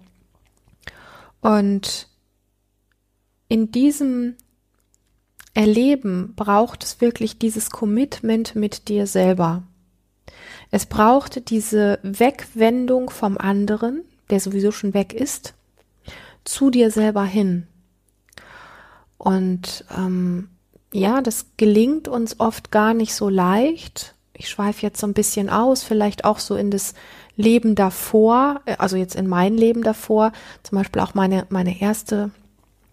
Und 1.42 2.08
in 3.48 3.72
diesem 3.72 4.36
Erleben 5.54 6.34
braucht 6.36 6.84
es 6.84 7.00
wirklich 7.00 7.38
dieses 7.40 7.70
Commitment 7.70 8.56
mit 8.56 8.90
dir 8.90 9.08
selber. 9.08 9.64
Es 10.72 10.86
braucht 10.86 11.50
diese 11.50 12.00
Wegwendung 12.04 13.10
vom 13.10 13.38
anderen, 13.38 14.04
der 14.30 14.40
sowieso 14.40 14.72
schon 14.72 14.94
weg 14.94 15.14
ist, 15.14 15.54
zu 16.48 16.70
dir 16.70 16.92
selber 16.92 17.24
hin. 17.24 17.68
Und 19.18 19.86
ähm, 19.96 20.50
ja, 20.94 21.22
das 21.22 21.48
gelingt 21.58 22.08
uns 22.08 22.40
oft 22.40 22.72
gar 22.72 22.94
nicht 22.94 23.14
so 23.14 23.30
leicht. 23.30 24.16
Ich 24.34 24.50
schweife 24.50 24.84
jetzt 24.84 25.00
so 25.00 25.08
ein 25.08 25.14
bisschen 25.14 25.50
aus, 25.50 25.84
vielleicht 25.84 26.24
auch 26.26 26.40
so 26.40 26.56
in 26.56 26.72
das 26.72 26.94
Leben 27.36 27.76
davor, 27.76 28.62
also 28.78 28.96
jetzt 28.98 29.16
in 29.16 29.28
mein 29.28 29.56
Leben 29.56 29.84
davor, 29.84 30.32
zum 30.64 30.78
Beispiel 30.78 31.02
auch 31.02 31.14
meine, 31.14 31.46
meine 31.50 31.82
erste 31.82 32.32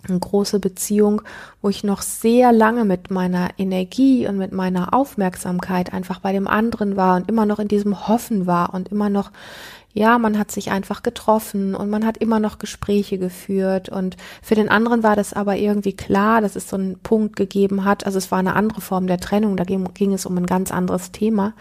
eine 0.09 0.19
große 0.19 0.61
Beziehung, 0.61 1.23
wo 1.63 1.69
ich 1.69 1.85
noch 1.85 2.03
sehr 2.03 2.53
lange 2.53 2.85
mit 2.85 3.11
meiner 3.11 3.51
Energie 3.59 4.27
und 4.27 4.37
mit 4.37 4.53
meiner 4.53 4.95
Aufmerksamkeit 4.95 5.93
einfach 5.93 6.21
bei 6.21 6.33
dem 6.33 6.47
anderen 6.47 6.97
war 6.97 7.17
und 7.17 7.29
immer 7.29 7.47
noch 7.47 7.59
in 7.59 7.69
diesem 7.69 8.07
Hoffen 8.09 8.47
war 8.47 8.75
und 8.75 8.89
immer 8.89 9.11
noch, 9.11 9.31
ja, 9.93 10.19
man 10.19 10.39
hat 10.39 10.51
sich 10.51 10.71
einfach 10.73 11.03
getroffen 11.03 11.75
und 11.75 11.89
man 11.89 12.05
hat 12.05 12.17
immer 12.17 12.41
noch 12.41 12.59
Gespräche 12.59 13.17
geführt 13.17 13.89
und 13.89 14.17
für 14.43 14.57
den 14.57 14.69
anderen 14.69 15.03
war 15.03 15.15
das 15.15 15.33
aber 15.33 15.57
irgendwie 15.57 15.95
klar, 15.95 16.41
dass 16.41 16.57
es 16.57 16.69
so 16.69 16.77
einen 16.77 16.99
Punkt 16.99 17.37
gegeben 17.37 17.85
hat. 17.85 18.05
Also 18.05 18.19
es 18.19 18.31
war 18.33 18.41
eine 18.41 18.57
andere 18.57 18.81
Form 18.81 19.07
der 19.07 19.21
Trennung, 19.21 19.57
da 19.57 19.65
ging, 19.65 19.89
ging 19.95 20.13
es 20.13 20.27
um 20.27 20.37
ein 20.37 20.47
ganz 20.47 20.73
anderes 20.73 21.13
Thema. 21.13 21.55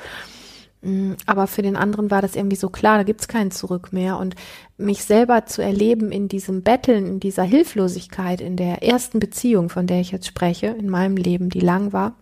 Mm, 0.84 1.14
aber 1.26 1.48
für 1.48 1.62
den 1.62 1.76
anderen 1.76 2.12
war 2.12 2.22
das 2.22 2.36
irgendwie 2.36 2.58
so 2.58 2.70
klar, 2.70 2.98
da 2.98 3.04
gibt's 3.04 3.28
kein 3.28 3.52
Zurück 3.52 3.94
mehr. 3.94 4.18
Und 4.20 4.36
mich 4.78 5.04
selber 5.04 5.46
zu 5.46 5.62
erleben 5.62 6.12
in 6.12 6.28
diesem 6.28 6.62
Betteln, 6.62 7.06
in 7.06 7.20
dieser 7.20 7.44
Hilflosigkeit, 7.44 8.42
in 8.42 8.58
der 8.58 8.84
ersten 8.84 9.20
Beziehung, 9.20 9.70
von 9.70 9.88
der 9.88 10.02
ich 10.02 10.12
jetzt 10.12 10.28
spreche, 10.28 10.68
in 10.68 10.90
meinem 10.90 11.18
Leben, 11.18 11.50
die 11.50 11.62
lang 11.62 11.94
war, 11.94 12.16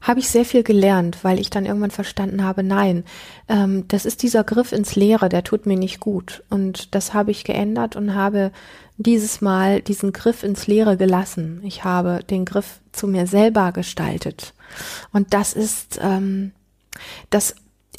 habe 0.00 0.20
ich 0.20 0.30
sehr 0.30 0.46
viel 0.46 0.62
gelernt, 0.62 1.18
weil 1.22 1.38
ich 1.38 1.50
dann 1.50 1.66
irgendwann 1.66 1.90
verstanden 1.90 2.42
habe, 2.42 2.62
nein, 2.62 3.04
ähm, 3.48 3.86
das 3.88 4.06
ist 4.06 4.22
dieser 4.22 4.44
Griff 4.44 4.72
ins 4.72 4.96
Leere, 4.96 5.28
der 5.28 5.44
tut 5.44 5.66
mir 5.66 5.76
nicht 5.76 6.00
gut. 6.00 6.42
Und 6.48 6.94
das 6.94 7.12
habe 7.12 7.30
ich 7.30 7.44
geändert 7.44 7.96
und 7.96 8.14
habe 8.14 8.50
dieses 8.96 9.40
Mal 9.42 9.82
diesen 9.82 10.12
Griff 10.12 10.42
ins 10.42 10.66
Leere 10.66 10.96
gelassen. 10.96 11.60
Ich 11.64 11.84
habe 11.84 12.20
den 12.28 12.46
Griff 12.46 12.80
zu 12.92 13.08
mir 13.08 13.26
selber 13.26 13.72
gestaltet. 13.72 14.54
Und 15.12 15.34
das 15.34 15.52
ist, 15.52 15.98
ähm, 16.02 16.52
das, 17.30 17.54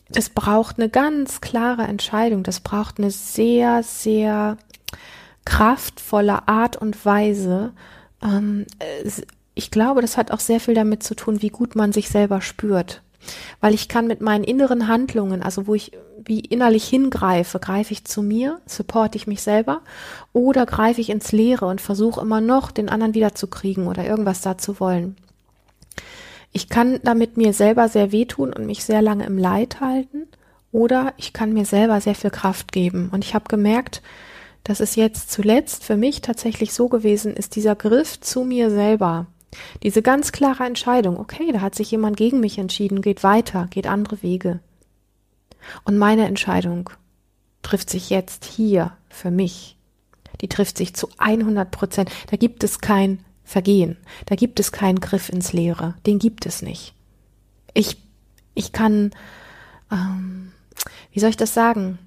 das 0.10 0.30
braucht 0.30 0.78
eine 0.78 0.90
ganz 0.90 1.42
klare 1.42 1.84
Entscheidung. 1.84 2.44
Das 2.44 2.60
braucht 2.60 3.00
eine 3.00 3.12
sehr, 3.12 3.84
sehr 3.84 4.58
kraftvolle 5.46 6.48
Art 6.48 6.78
und 6.78 7.06
Weise. 7.06 7.74
Ähm, 8.24 8.66
ich 9.54 9.72
glaube, 9.72 10.02
das 10.02 10.18
hat 10.18 10.32
auch 10.32 10.40
sehr 10.40 10.60
viel 10.60 10.74
damit 10.74 11.04
zu 11.04 11.16
tun, 11.16 11.42
wie 11.42 11.50
gut 11.50 11.76
man 11.76 11.92
sich 11.92 12.10
selber 12.10 12.42
spürt. 12.42 13.02
Weil 13.60 13.74
ich 13.74 13.88
kann 13.88 14.08
mit 14.08 14.22
meinen 14.22 14.44
inneren 14.44 14.88
Handlungen, 14.88 15.44
also 15.44 15.68
wo 15.68 15.76
ich 15.76 15.92
wie 16.26 16.40
innerlich 16.40 16.88
hingreife, 16.88 17.60
greife 17.60 17.94
ich 17.94 18.06
zu 18.06 18.22
mir, 18.22 18.60
supporte 18.66 19.18
ich 19.18 19.28
mich 19.28 19.42
selber 19.42 19.82
oder 20.34 20.66
greife 20.66 21.02
ich 21.02 21.10
ins 21.10 21.32
Leere 21.32 21.66
und 21.66 21.82
versuche 21.82 22.22
immer 22.22 22.42
noch 22.42 22.72
den 22.72 22.90
anderen 22.90 23.14
wiederzukriegen 23.14 23.88
oder 23.88 24.06
irgendwas 24.06 24.42
da 24.42 24.58
zu 24.58 24.80
wollen. 24.80 25.16
Ich 26.52 26.70
kann 26.70 27.00
damit 27.04 27.38
mir 27.38 27.54
selber 27.54 27.88
sehr 27.88 28.12
wehtun 28.12 28.54
und 28.54 28.66
mich 28.66 28.84
sehr 28.84 29.02
lange 29.02 29.26
im 29.26 29.38
Leid 29.38 29.80
halten 29.80 30.28
oder 30.72 31.14
ich 31.18 31.34
kann 31.34 31.54
mir 31.54 31.66
selber 31.66 32.02
sehr 32.02 32.16
viel 32.16 32.30
Kraft 32.30 32.72
geben. 32.72 33.10
Und 33.12 33.24
ich 33.24 33.34
habe 33.34 33.46
gemerkt, 33.48 34.02
dass 34.64 34.80
es 34.80 34.96
jetzt 34.96 35.32
zuletzt 35.32 35.84
für 35.84 35.98
mich 35.98 36.22
tatsächlich 36.22 36.74
so 36.74 36.88
gewesen 36.88 37.36
ist, 37.36 37.56
dieser 37.56 37.76
Griff 37.76 38.20
zu 38.20 38.44
mir 38.44 38.70
selber. 38.70 39.28
Diese 39.84 40.02
ganz 40.02 40.32
klare 40.32 40.64
Entscheidung, 40.66 41.20
okay, 41.20 41.52
da 41.52 41.62
hat 41.62 41.76
sich 41.76 41.92
jemand 41.92 42.16
gegen 42.16 42.40
mich 42.40 42.58
entschieden, 42.58 43.02
geht 43.02 43.24
weiter, 43.24 43.68
geht 43.70 43.88
andere 43.88 44.22
Wege. 44.22 44.60
Und 45.84 45.98
meine 45.98 46.26
Entscheidung, 46.26 46.90
trifft 47.62 47.90
sich 47.90 48.10
jetzt 48.10 48.46
hier 48.46 48.94
für 49.10 49.32
mich. 49.32 49.78
Die 50.42 50.48
trifft 50.48 50.78
sich 50.78 50.96
zu 50.96 51.10
100 51.18 51.70
Prozent. 51.70 52.10
Da 52.30 52.38
gibt 52.38 52.64
es 52.64 52.80
kein 52.80 53.24
Vergehen. 53.52 53.98
Da 54.28 54.36
gibt 54.36 54.62
es 54.62 54.72
keinen 54.72 55.02
Griff 55.02 55.28
ins 55.28 55.52
Leere. 55.52 55.96
Den 56.06 56.20
gibt 56.20 56.46
es 56.46 56.62
nicht. 56.62 56.94
Ich, 57.74 57.98
ich 58.54 58.72
kann, 58.72 59.12
ähm, 59.92 60.54
wie 61.12 61.20
soll 61.20 61.32
ich 61.32 61.38
das 61.38 61.54
sagen? 61.54 62.00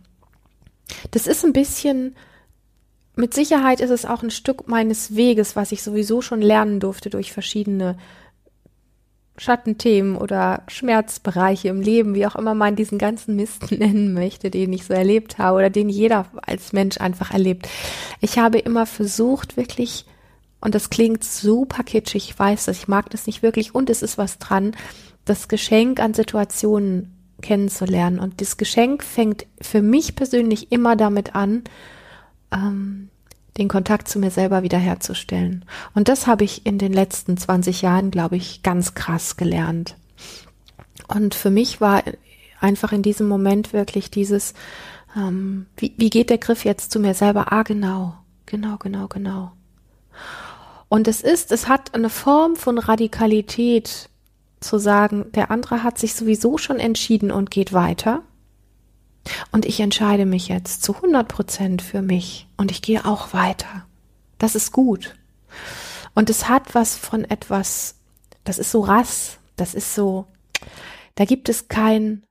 Das 1.10 1.26
ist 1.26 1.44
ein 1.44 1.52
bisschen, 1.52 2.16
mit 3.14 3.34
Sicherheit 3.34 3.80
ist 3.80 3.90
es 3.90 4.06
auch 4.06 4.22
ein 4.22 4.30
Stück 4.30 4.68
meines 4.68 5.16
Weges, 5.16 5.54
was 5.54 5.70
ich 5.70 5.82
sowieso 5.82 6.22
schon 6.22 6.40
lernen 6.40 6.80
durfte 6.80 7.10
durch 7.10 7.30
verschiedene 7.30 7.98
Schattenthemen 9.36 10.16
oder 10.16 10.62
Schmerzbereiche 10.68 11.68
im 11.68 11.82
Leben, 11.82 12.14
wie 12.14 12.26
auch 12.26 12.36
immer 12.36 12.54
man 12.54 12.74
diesen 12.74 12.96
ganzen 12.96 13.36
Mist 13.36 13.70
nennen 13.70 14.14
möchte, 14.14 14.50
den 14.50 14.72
ich 14.72 14.84
so 14.84 14.94
erlebt 14.94 15.36
habe 15.36 15.58
oder 15.58 15.68
den 15.68 15.90
jeder 15.90 16.24
als 16.40 16.72
Mensch 16.72 16.98
einfach 17.02 17.32
erlebt. 17.32 17.68
Ich 18.22 18.38
habe 18.38 18.60
immer 18.60 18.86
versucht, 18.86 19.58
wirklich, 19.58 20.06
und 20.64 20.74
das 20.74 20.88
klingt 20.88 21.22
super 21.22 21.84
kitschig, 21.84 22.30
ich 22.30 22.38
weiß 22.38 22.64
das, 22.64 22.78
ich 22.78 22.88
mag 22.88 23.10
das 23.10 23.26
nicht 23.26 23.42
wirklich 23.42 23.74
und 23.74 23.90
es 23.90 24.00
ist 24.00 24.16
was 24.16 24.38
dran, 24.38 24.72
das 25.26 25.48
Geschenk 25.48 26.00
an 26.00 26.14
Situationen 26.14 27.14
kennenzulernen. 27.42 28.18
Und 28.18 28.40
das 28.40 28.56
Geschenk 28.56 29.04
fängt 29.04 29.44
für 29.60 29.82
mich 29.82 30.16
persönlich 30.16 30.72
immer 30.72 30.96
damit 30.96 31.34
an, 31.34 31.64
ähm, 32.50 33.10
den 33.58 33.68
Kontakt 33.68 34.08
zu 34.08 34.18
mir 34.18 34.30
selber 34.30 34.62
wiederherzustellen. 34.62 35.66
Und 35.94 36.08
das 36.08 36.26
habe 36.26 36.44
ich 36.44 36.64
in 36.64 36.78
den 36.78 36.94
letzten 36.94 37.36
20 37.36 37.82
Jahren, 37.82 38.10
glaube 38.10 38.36
ich, 38.36 38.62
ganz 38.62 38.94
krass 38.94 39.36
gelernt. 39.36 39.96
Und 41.08 41.34
für 41.34 41.50
mich 41.50 41.82
war 41.82 42.02
einfach 42.58 42.92
in 42.92 43.02
diesem 43.02 43.28
Moment 43.28 43.74
wirklich 43.74 44.10
dieses, 44.10 44.54
ähm, 45.14 45.66
wie, 45.76 45.92
wie 45.98 46.08
geht 46.08 46.30
der 46.30 46.38
Griff 46.38 46.64
jetzt 46.64 46.90
zu 46.90 47.00
mir 47.00 47.12
selber? 47.12 47.52
Ah, 47.52 47.64
genau, 47.64 48.14
genau, 48.46 48.78
genau, 48.78 49.08
genau. 49.08 49.52
Und 50.88 51.08
es 51.08 51.20
ist, 51.20 51.52
es 51.52 51.68
hat 51.68 51.94
eine 51.94 52.10
Form 52.10 52.56
von 52.56 52.78
Radikalität 52.78 54.08
zu 54.60 54.78
sagen, 54.78 55.30
der 55.32 55.50
andere 55.50 55.82
hat 55.82 55.98
sich 55.98 56.14
sowieso 56.14 56.58
schon 56.58 56.78
entschieden 56.78 57.30
und 57.30 57.50
geht 57.50 57.72
weiter. 57.72 58.22
Und 59.52 59.64
ich 59.64 59.80
entscheide 59.80 60.26
mich 60.26 60.48
jetzt 60.48 60.82
zu 60.82 60.94
100 60.94 61.28
Prozent 61.28 61.82
für 61.82 62.02
mich 62.02 62.46
und 62.56 62.70
ich 62.70 62.82
gehe 62.82 63.04
auch 63.04 63.32
weiter. 63.32 63.86
Das 64.38 64.54
ist 64.54 64.72
gut. 64.72 65.14
Und 66.14 66.30
es 66.30 66.48
hat 66.48 66.74
was 66.74 66.96
von 66.96 67.24
etwas, 67.24 67.96
das 68.44 68.58
ist 68.58 68.70
so 68.70 68.80
rass, 68.80 69.38
das 69.56 69.74
ist 69.74 69.94
so, 69.94 70.26
da 71.14 71.24
gibt 71.24 71.48
es 71.48 71.68
kein, 71.68 72.22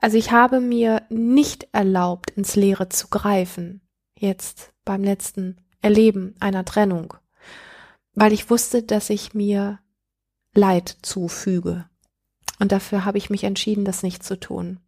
also 0.00 0.16
ich 0.16 0.32
habe 0.32 0.60
mir 0.60 1.02
nicht 1.08 1.68
erlaubt, 1.72 2.30
ins 2.30 2.56
Leere 2.56 2.88
zu 2.88 3.08
greifen, 3.08 3.80
jetzt 4.18 4.72
beim 4.84 5.04
letzten 5.04 5.58
Erleben 5.82 6.34
einer 6.40 6.64
Trennung, 6.64 7.14
weil 8.16 8.32
ich 8.32 8.50
wusste, 8.50 8.82
dass 8.82 9.10
ich 9.10 9.34
mir 9.34 9.78
Leid 10.54 10.96
zufüge. 11.02 11.84
Und 12.58 12.72
dafür 12.72 13.04
habe 13.04 13.18
ich 13.18 13.30
mich 13.30 13.44
entschieden, 13.44 13.84
das 13.84 14.02
nicht 14.02 14.24
zu 14.24 14.40
tun. 14.40 14.80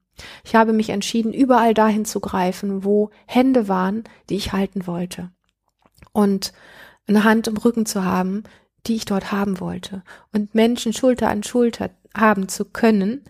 Ich 0.42 0.56
habe 0.56 0.73
mich 0.73 0.88
entschieden, 0.88 1.32
überall 1.32 1.75
dahin 1.75 2.04
zu 2.04 2.18
greifen, 2.18 2.82
wo 2.82 3.11
Hände 3.26 3.68
waren, 3.68 4.02
die 4.30 4.37
ich 4.37 4.52
halten 4.52 4.87
wollte. 4.87 5.30
Und 6.12 6.52
eine 7.06 7.23
Hand 7.23 7.47
im 7.47 7.56
Rücken 7.56 7.87
zu 7.87 8.04
haben, 8.04 8.42
die 8.87 8.97
ich 8.97 9.04
dort 9.04 9.30
haben 9.30 9.61
wollte. 9.61 10.02
Und 10.32 10.54
Menschen 10.54 10.92
Schulter 10.92 11.28
an 11.28 11.42
Schulter 11.42 11.90
haben 12.16 12.49
zu 12.49 12.64
können, 12.64 13.25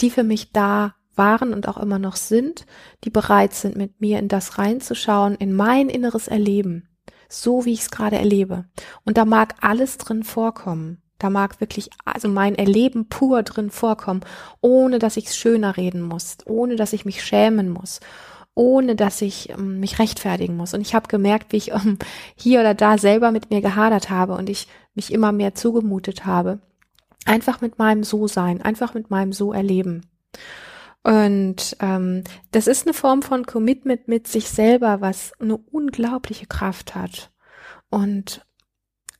die 0.00 0.10
für 0.10 0.22
mich 0.22 0.52
da 0.52 0.94
waren 1.16 1.52
und 1.52 1.68
auch 1.68 1.76
immer 1.76 1.98
noch 1.98 2.16
sind, 2.16 2.66
die 3.04 3.10
bereit 3.10 3.52
sind, 3.52 3.76
mit 3.76 4.00
mir 4.00 4.20
in 4.20 4.28
das 4.28 4.58
reinzuschauen, 4.58 5.34
in 5.34 5.52
mein 5.52 5.88
inneres 5.88 6.28
Erleben, 6.28 6.88
so 7.30 7.64
wie 7.64 7.72
ich 7.72 7.80
es 7.80 7.90
gerade 7.90 8.16
erlebe. 8.16 8.66
Und 9.04 9.16
da 9.16 9.24
mag 9.24 9.54
alles 9.60 9.96
drin 9.96 10.24
vorkommen. 10.24 11.00
Da 11.18 11.30
mag 11.30 11.60
wirklich 11.60 11.90
also 12.04 12.28
mein 12.28 12.54
Erleben 12.54 13.08
pur 13.08 13.42
drin 13.42 13.70
vorkommen, 13.70 14.22
ohne 14.60 14.98
dass 14.98 15.16
ich 15.16 15.26
es 15.26 15.36
schöner 15.36 15.76
reden 15.76 16.02
muss, 16.02 16.38
ohne 16.46 16.76
dass 16.76 16.92
ich 16.92 17.04
mich 17.04 17.22
schämen 17.22 17.68
muss, 17.68 18.00
ohne 18.54 18.96
dass 18.96 19.20
ich 19.20 19.50
ähm, 19.50 19.80
mich 19.80 19.98
rechtfertigen 19.98 20.56
muss. 20.56 20.74
Und 20.74 20.80
ich 20.80 20.94
habe 20.94 21.08
gemerkt, 21.08 21.52
wie 21.52 21.58
ich 21.58 21.72
ähm, 21.72 21.98
hier 22.36 22.60
oder 22.60 22.74
da 22.74 22.98
selber 22.98 23.32
mit 23.32 23.50
mir 23.50 23.60
gehadert 23.60 24.10
habe 24.10 24.34
und 24.34 24.48
ich 24.48 24.66
mich 24.94 25.12
immer 25.12 25.30
mehr 25.30 25.54
zugemutet 25.54 26.24
habe. 26.24 26.58
Einfach 27.26 27.60
mit 27.60 27.78
meinem 27.78 28.02
So-Sein, 28.02 28.62
einfach 28.62 28.94
mit 28.94 29.10
meinem 29.10 29.32
So-Erleben. 29.32 30.06
Und 31.02 31.76
ähm, 31.80 32.24
das 32.50 32.66
ist 32.66 32.86
eine 32.86 32.94
Form 32.94 33.22
von 33.22 33.46
Commitment 33.46 34.06
mit 34.06 34.28
sich 34.28 34.48
selber, 34.48 35.00
was 35.00 35.32
eine 35.40 35.56
unglaubliche 35.56 36.46
Kraft 36.46 36.94
hat. 36.94 37.30
Und 37.88 38.44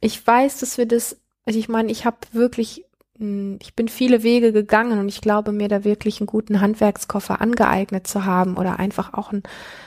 ich 0.00 0.26
weiß, 0.26 0.60
dass 0.60 0.78
wir 0.78 0.86
das 0.86 1.16
also 1.50 1.58
ich 1.58 1.68
meine, 1.68 1.90
ich 1.90 2.04
habe 2.04 2.18
wirklich, 2.32 2.84
hm, 3.18 3.58
ich 3.60 3.74
bin 3.74 3.88
viele 3.88 4.22
Wege 4.22 4.52
gegangen 4.52 4.98
und 4.98 5.08
ich 5.08 5.20
glaube 5.20 5.52
mir 5.52 5.68
da 5.68 5.84
wirklich 5.84 6.20
einen 6.20 6.26
guten 6.26 6.60
Handwerkskoffer 6.60 7.40
angeeignet 7.40 8.06
zu 8.06 8.24
haben 8.24 8.56
oder 8.56 8.78
einfach 8.78 9.14
auch 9.14 9.32
einen 9.32 9.42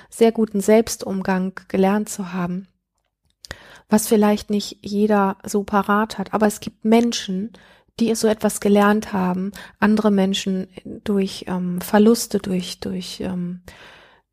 sehr 0.09 0.31
guten 0.31 0.61
Selbstumgang 0.61 1.53
gelernt 1.67 2.09
zu 2.09 2.33
haben, 2.33 2.67
was 3.89 4.07
vielleicht 4.07 4.49
nicht 4.49 4.79
jeder 4.81 5.37
so 5.45 5.63
parat 5.63 6.17
hat. 6.17 6.33
Aber 6.33 6.47
es 6.47 6.59
gibt 6.59 6.83
Menschen, 6.85 7.53
die 7.99 8.13
so 8.15 8.27
etwas 8.27 8.59
gelernt 8.59 9.13
haben, 9.13 9.51
andere 9.79 10.11
Menschen 10.11 10.67
durch 11.03 11.45
ähm, 11.47 11.79
Verluste, 11.81 12.39
durch, 12.39 12.79
durch, 12.79 13.19
ähm, 13.21 13.61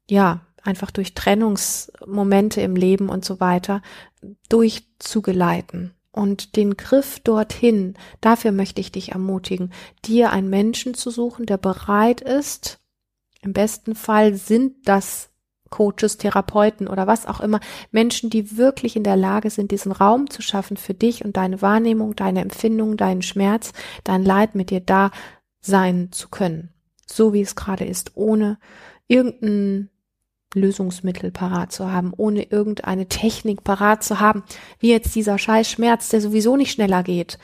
ja, 0.09 0.47
einfach 0.63 0.91
durch 0.91 1.15
Trennungsmomente 1.15 2.61
im 2.61 2.77
Leben 2.77 3.09
und 3.09 3.25
so 3.25 3.41
weiter 3.41 3.83
durchzugeleiten. 4.49 5.95
Und 6.13 6.57
den 6.57 6.77
Griff 6.77 7.21
dorthin, 7.21 7.95
dafür 8.21 8.51
möchte 8.53 8.81
ich 8.81 8.91
dich 8.91 9.13
ermutigen, 9.13 9.73
dir 10.05 10.33
einen 10.33 10.51
Menschen 10.51 10.95
zu 10.95 11.11
suchen, 11.11 11.47
der 11.47 11.57
bereit 11.57 12.21
ist, 12.21 12.81
im 13.43 13.53
besten 13.53 13.95
Fall 13.95 14.35
sind 14.35 14.89
das 14.89 15.30
Coaches, 15.71 16.19
Therapeuten 16.19 16.89
oder 16.89 17.07
was 17.07 17.27
auch 17.27 17.41
immer, 17.41 17.61
Menschen, 17.91 18.29
die 18.29 18.57
wirklich 18.57 18.97
in 18.97 19.05
der 19.05 19.17
Lage 19.17 19.51
sind, 19.51 19.71
diesen 19.71 19.93
Raum 19.93 20.29
zu 20.29 20.43
schaffen 20.43 20.77
für 20.77 20.95
dich 20.95 21.25
und 21.25 21.37
deine 21.37 21.63
Wahrnehmung, 21.63 22.15
deine 22.17 22.41
Empfindung, 22.43 22.97
deinen 22.97 23.23
Schmerz, 23.23 23.73
dein 24.05 24.25
Leid 24.25 24.55
mit 24.55 24.71
dir 24.71 24.81
da 24.81 25.11
sein 25.61 26.09
zu 26.13 26.29
können. 26.29 26.71
So 27.07 27.33
wie 27.33 27.41
es 27.41 27.57
gerade 27.57 27.85
ist, 27.85 28.13
ohne 28.17 28.59
irgendein 29.09 29.91
Lösungsmittel 30.55 31.31
parat 31.31 31.73
zu 31.73 31.91
haben, 31.91 32.13
ohne 32.17 32.43
irgendeine 32.43 33.07
Technik 33.07 33.63
parat 33.63 34.03
zu 34.03 34.21
haben, 34.21 34.43
wie 34.79 34.91
jetzt 34.91 35.15
dieser 35.15 35.39
scheiß 35.39 35.69
Schmerz, 35.71 36.09
der 36.09 36.21
sowieso 36.21 36.57
nicht 36.57 36.73
schneller 36.73 37.03
geht, 37.03 37.39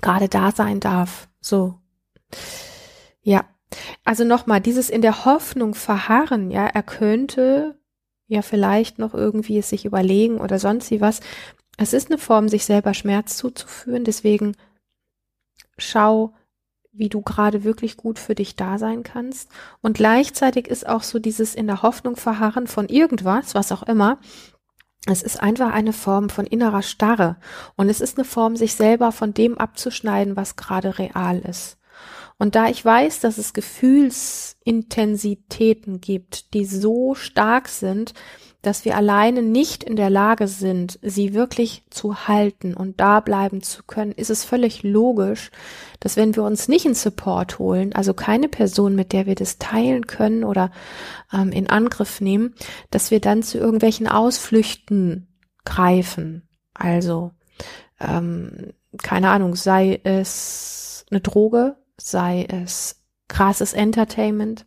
gerade 0.00 0.28
da 0.28 0.50
sein 0.50 0.80
darf. 0.80 1.28
So. 1.40 1.74
Ja. 3.22 3.44
Also 4.04 4.24
nochmal, 4.24 4.60
dieses 4.60 4.90
in 4.90 5.02
der 5.02 5.24
Hoffnung 5.24 5.74
verharren, 5.74 6.50
ja, 6.50 6.66
er 6.66 6.82
könnte 6.82 7.78
ja 8.26 8.42
vielleicht 8.42 8.98
noch 8.98 9.14
irgendwie 9.14 9.58
es 9.58 9.68
sich 9.68 9.84
überlegen 9.84 10.40
oder 10.40 10.58
sonst 10.58 10.90
wie 10.90 11.00
was. 11.00 11.20
Es 11.76 11.92
ist 11.92 12.10
eine 12.10 12.18
Form, 12.18 12.48
sich 12.48 12.64
selber 12.64 12.94
Schmerz 12.94 13.36
zuzuführen, 13.36 14.04
deswegen 14.04 14.56
schau, 15.78 16.34
wie 16.92 17.08
du 17.08 17.22
gerade 17.22 17.64
wirklich 17.64 17.96
gut 17.96 18.18
für 18.18 18.34
dich 18.34 18.56
da 18.56 18.78
sein 18.78 19.02
kannst. 19.02 19.48
Und 19.80 19.96
gleichzeitig 19.96 20.68
ist 20.68 20.88
auch 20.88 21.02
so 21.02 21.18
dieses 21.18 21.54
in 21.54 21.66
der 21.66 21.82
Hoffnung 21.82 22.16
verharren 22.16 22.66
von 22.66 22.88
irgendwas, 22.88 23.54
was 23.54 23.72
auch 23.72 23.84
immer. 23.84 24.18
Es 25.06 25.22
ist 25.22 25.40
einfach 25.40 25.72
eine 25.72 25.92
Form 25.92 26.28
von 26.28 26.46
innerer 26.46 26.82
Starre. 26.82 27.36
Und 27.76 27.88
es 27.88 28.00
ist 28.00 28.18
eine 28.18 28.24
Form, 28.24 28.56
sich 28.56 28.74
selber 28.74 29.12
von 29.12 29.32
dem 29.32 29.56
abzuschneiden, 29.56 30.36
was 30.36 30.56
gerade 30.56 30.98
real 30.98 31.38
ist. 31.38 31.79
Und 32.40 32.54
da 32.54 32.68
ich 32.70 32.82
weiß, 32.82 33.20
dass 33.20 33.36
es 33.36 33.52
Gefühlsintensitäten 33.52 36.00
gibt, 36.00 36.54
die 36.54 36.64
so 36.64 37.14
stark 37.14 37.68
sind, 37.68 38.14
dass 38.62 38.86
wir 38.86 38.96
alleine 38.96 39.42
nicht 39.42 39.84
in 39.84 39.94
der 39.94 40.08
Lage 40.08 40.48
sind, 40.48 40.98
sie 41.02 41.34
wirklich 41.34 41.82
zu 41.90 42.28
halten 42.28 42.72
und 42.72 42.98
da 42.98 43.20
bleiben 43.20 43.62
zu 43.62 43.82
können, 43.82 44.12
ist 44.12 44.30
es 44.30 44.44
völlig 44.44 44.82
logisch, 44.82 45.50
dass 46.00 46.16
wenn 46.16 46.34
wir 46.34 46.44
uns 46.44 46.66
nicht 46.66 46.86
in 46.86 46.94
Support 46.94 47.58
holen, 47.58 47.92
also 47.92 48.14
keine 48.14 48.48
Person, 48.48 48.94
mit 48.94 49.12
der 49.12 49.26
wir 49.26 49.34
das 49.34 49.58
teilen 49.58 50.06
können 50.06 50.42
oder 50.42 50.70
ähm, 51.34 51.52
in 51.52 51.68
Angriff 51.68 52.22
nehmen, 52.22 52.54
dass 52.90 53.10
wir 53.10 53.20
dann 53.20 53.42
zu 53.42 53.58
irgendwelchen 53.58 54.08
Ausflüchten 54.08 55.28
greifen. 55.66 56.48
Also, 56.72 57.32
ähm, 58.00 58.72
keine 59.02 59.28
Ahnung, 59.28 59.56
sei 59.56 60.00
es 60.04 61.04
eine 61.10 61.20
Droge, 61.20 61.76
sei 62.00 62.46
es 62.48 63.00
krasses 63.28 63.72
Entertainment, 63.72 64.66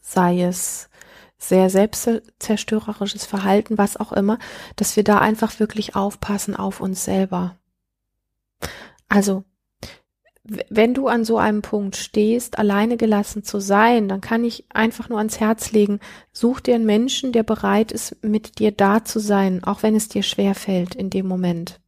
sei 0.00 0.42
es 0.42 0.88
sehr 1.38 1.68
selbstzerstörerisches 1.70 3.26
Verhalten, 3.26 3.76
was 3.78 3.96
auch 3.96 4.12
immer, 4.12 4.38
dass 4.76 4.96
wir 4.96 5.04
da 5.04 5.18
einfach 5.18 5.60
wirklich 5.60 5.94
aufpassen 5.94 6.56
auf 6.56 6.80
uns 6.80 7.04
selber. 7.04 7.56
Also 9.08 9.44
wenn 10.46 10.92
du 10.92 11.08
an 11.08 11.24
so 11.24 11.38
einem 11.38 11.62
Punkt 11.62 11.96
stehst, 11.96 12.58
alleine 12.58 12.98
gelassen 12.98 13.44
zu 13.44 13.60
sein, 13.60 14.08
dann 14.08 14.20
kann 14.20 14.44
ich 14.44 14.66
einfach 14.68 15.08
nur 15.08 15.16
ans 15.16 15.40
Herz 15.40 15.72
legen, 15.72 16.00
such 16.32 16.60
dir 16.60 16.74
einen 16.74 16.84
Menschen, 16.84 17.32
der 17.32 17.44
bereit 17.44 17.92
ist, 17.92 18.22
mit 18.22 18.58
dir 18.58 18.70
da 18.70 19.04
zu 19.04 19.20
sein, 19.20 19.64
auch 19.64 19.82
wenn 19.82 19.96
es 19.96 20.08
dir 20.08 20.22
schwer 20.22 20.54
fällt 20.54 20.94
in 20.94 21.08
dem 21.08 21.26
Moment, 21.26 21.80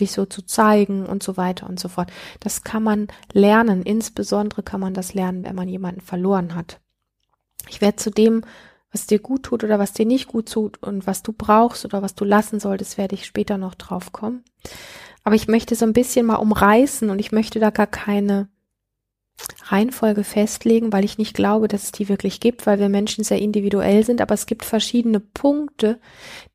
dich 0.00 0.12
so 0.12 0.26
zu 0.26 0.42
zeigen 0.42 1.06
und 1.06 1.22
so 1.22 1.36
weiter 1.36 1.68
und 1.68 1.80
so 1.80 1.88
fort. 1.88 2.10
Das 2.40 2.64
kann 2.64 2.82
man 2.82 3.08
lernen, 3.32 3.82
insbesondere 3.82 4.62
kann 4.62 4.80
man 4.80 4.94
das 4.94 5.14
lernen, 5.14 5.44
wenn 5.44 5.54
man 5.54 5.68
jemanden 5.68 6.00
verloren 6.00 6.54
hat. 6.54 6.80
Ich 7.68 7.80
werde 7.80 7.96
zu 7.96 8.10
dem, 8.10 8.42
was 8.92 9.06
dir 9.06 9.18
gut 9.18 9.44
tut 9.44 9.64
oder 9.64 9.78
was 9.78 9.92
dir 9.92 10.06
nicht 10.06 10.28
gut 10.28 10.50
tut 10.50 10.82
und 10.82 11.06
was 11.06 11.22
du 11.22 11.32
brauchst 11.32 11.84
oder 11.84 12.02
was 12.02 12.14
du 12.14 12.24
lassen 12.24 12.60
solltest, 12.60 12.98
werde 12.98 13.14
ich 13.14 13.26
später 13.26 13.58
noch 13.58 13.74
drauf 13.74 14.12
kommen. 14.12 14.44
Aber 15.24 15.34
ich 15.34 15.48
möchte 15.48 15.74
so 15.74 15.84
ein 15.84 15.92
bisschen 15.92 16.26
mal 16.26 16.36
umreißen 16.36 17.10
und 17.10 17.18
ich 17.18 17.32
möchte 17.32 17.58
da 17.58 17.70
gar 17.70 17.88
keine 17.88 18.48
Reihenfolge 19.64 20.24
festlegen, 20.24 20.92
weil 20.92 21.04
ich 21.04 21.18
nicht 21.18 21.34
glaube, 21.34 21.68
dass 21.68 21.84
es 21.84 21.92
die 21.92 22.08
wirklich 22.08 22.40
gibt, 22.40 22.66
weil 22.66 22.78
wir 22.78 22.88
Menschen 22.88 23.24
sehr 23.24 23.38
individuell 23.38 24.04
sind. 24.04 24.20
Aber 24.20 24.34
es 24.34 24.46
gibt 24.46 24.64
verschiedene 24.64 25.20
Punkte, 25.20 26.00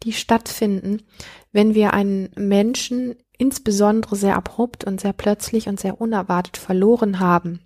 die 0.04 0.14
stattfinden, 0.14 1.04
wenn 1.52 1.76
wir 1.76 1.94
einen 1.94 2.30
Menschen 2.36 3.16
insbesondere 3.38 4.16
sehr 4.16 4.36
abrupt 4.36 4.84
und 4.84 5.02
sehr 5.02 5.14
plötzlich 5.14 5.68
und 5.68 5.80
sehr 5.80 6.00
unerwartet 6.00 6.58
verloren 6.58 7.20
haben. 7.20 7.62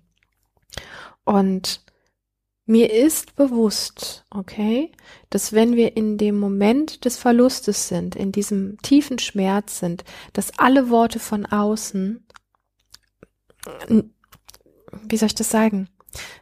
Und 1.24 1.82
mir 2.64 2.92
ist 2.92 3.36
bewusst, 3.36 4.26
okay, 4.30 4.90
dass 5.30 5.52
wenn 5.52 5.76
wir 5.76 5.96
in 5.96 6.18
dem 6.18 6.38
Moment 6.38 7.04
des 7.04 7.16
Verlustes 7.16 7.88
sind, 7.88 8.16
in 8.16 8.32
diesem 8.32 8.78
tiefen 8.82 9.20
Schmerz 9.20 9.78
sind, 9.78 10.04
dass 10.32 10.58
alle 10.58 10.90
Worte 10.90 11.20
von 11.20 11.46
außen, 11.46 12.26
wie 15.08 15.16
soll 15.16 15.28
ich 15.28 15.34
das 15.34 15.50
sagen, 15.50 15.88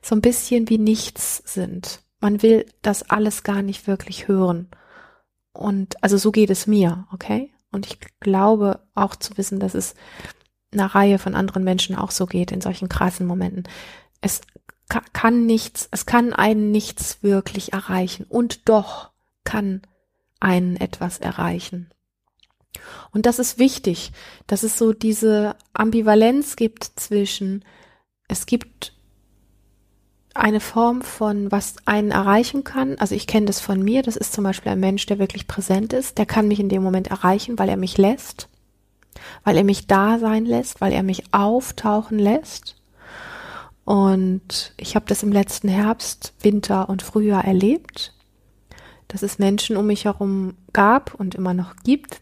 so 0.03 0.15
ein 0.15 0.21
bisschen 0.21 0.69
wie 0.69 0.79
nichts 0.79 1.43
sind. 1.45 2.01
Man 2.21 2.43
will 2.43 2.67
das 2.83 3.11
alles 3.11 3.43
gar 3.43 3.63
nicht 3.63 3.87
wirklich 3.87 4.29
hören. 4.29 4.69
Und 5.53 6.03
also 6.03 6.17
so 6.17 6.33
geht 6.33 6.51
es 6.51 6.67
mir, 6.67 7.07
okay? 7.13 7.53
Und 7.71 7.87
ich 7.87 7.99
glaube 8.21 8.81
auch 8.95 9.17
zu 9.17 9.37
wissen, 9.37 9.61
dass 9.61 9.75
es 9.75 9.95
einer 10.73 10.87
Reihe 10.87 11.19
von 11.19 11.35
anderen 11.35 11.65
Menschen 11.65 11.97
auch 11.97 12.11
so 12.11 12.27
geht 12.27 12.53
in 12.53 12.61
solchen 12.61 12.89
krassen 12.89 13.27
Momenten. 13.27 13.65
Es 14.21 14.41
kann 14.89 15.47
nichts, 15.47 15.89
es 15.91 16.07
kann 16.07 16.33
einen 16.33 16.71
nichts 16.71 17.23
wirklich 17.23 17.73
erreichen 17.73 18.27
und 18.29 18.69
doch 18.69 19.11
kann 19.45 19.83
einen 20.41 20.77
etwas 20.77 21.19
erreichen. 21.19 21.91
Und 23.13 23.27
das 23.27 23.39
ist 23.39 23.59
wichtig, 23.59 24.13
dass 24.47 24.63
es 24.63 24.77
so 24.77 24.93
diese 24.93 25.57
Ambivalenz 25.73 26.57
gibt 26.57 26.85
zwischen, 26.97 27.65
es 28.29 28.47
gibt 28.47 28.93
eine 30.35 30.61
Form 30.61 31.03
von, 31.03 31.53
was 31.53 31.77
einen 31.85 32.11
erreichen 32.11 32.65
kann. 32.65 32.99
Also 32.99 33.15
ich 33.15 33.27
kenne 33.27 33.47
das 33.47 33.61
von 33.61 33.83
mir, 33.83 34.03
das 34.03 34.17
ist 34.17 34.33
zum 34.33 34.45
Beispiel 34.45 34.73
ein 34.73 34.81
Mensch, 34.81 35.07
der 35.07 35.19
wirklich 35.19 35.47
präsent 35.47 35.93
ist, 35.93 36.19
der 36.19 36.27
kann 36.27 36.49
mich 36.49 36.59
in 36.59 36.69
dem 36.69 36.83
Moment 36.83 37.09
erreichen, 37.09 37.59
weil 37.59 37.69
er 37.69 37.77
mich 37.77 37.97
lässt, 37.99 38.49
weil 39.45 39.57
er 39.57 39.65
mich 39.65 39.87
da 39.87 40.19
sein 40.19 40.45
lässt, 40.45 40.81
weil 40.81 40.93
er 40.93 41.05
mich 41.05 41.33
auftauchen 41.33 42.19
lässt. 42.19 42.77
Und 43.85 44.75
ich 44.77 44.97
habe 44.97 45.07
das 45.07 45.23
im 45.23 45.31
letzten 45.31 45.69
Herbst, 45.69 46.35
Winter 46.41 46.89
und 46.89 47.03
Frühjahr 47.03 47.45
erlebt, 47.45 48.15
dass 49.09 49.23
es 49.23 49.39
Menschen 49.39 49.77
um 49.77 49.87
mich 49.87 50.07
herum 50.07 50.57
gab 50.73 51.15
und 51.15 51.37
immer 51.37 51.55
noch 51.55 51.77
gibt, 51.85 52.21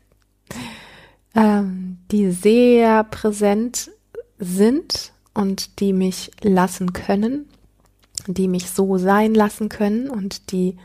ähm, 1.35 1.99
die 2.11 2.31
sehr 2.31 3.05
präsent 3.05 3.91
sind 4.39 5.13
und 5.35 5.81
die 5.81 5.93
mich 5.93 6.31
lassen 6.43 6.93
können, 6.93 7.49
die 8.27 8.49
mich 8.49 8.71
so 8.71 8.99
sein 8.99 9.35
lassen 9.35 9.69
können 9.69 10.11
und 10.11 10.53
die, 10.53 10.77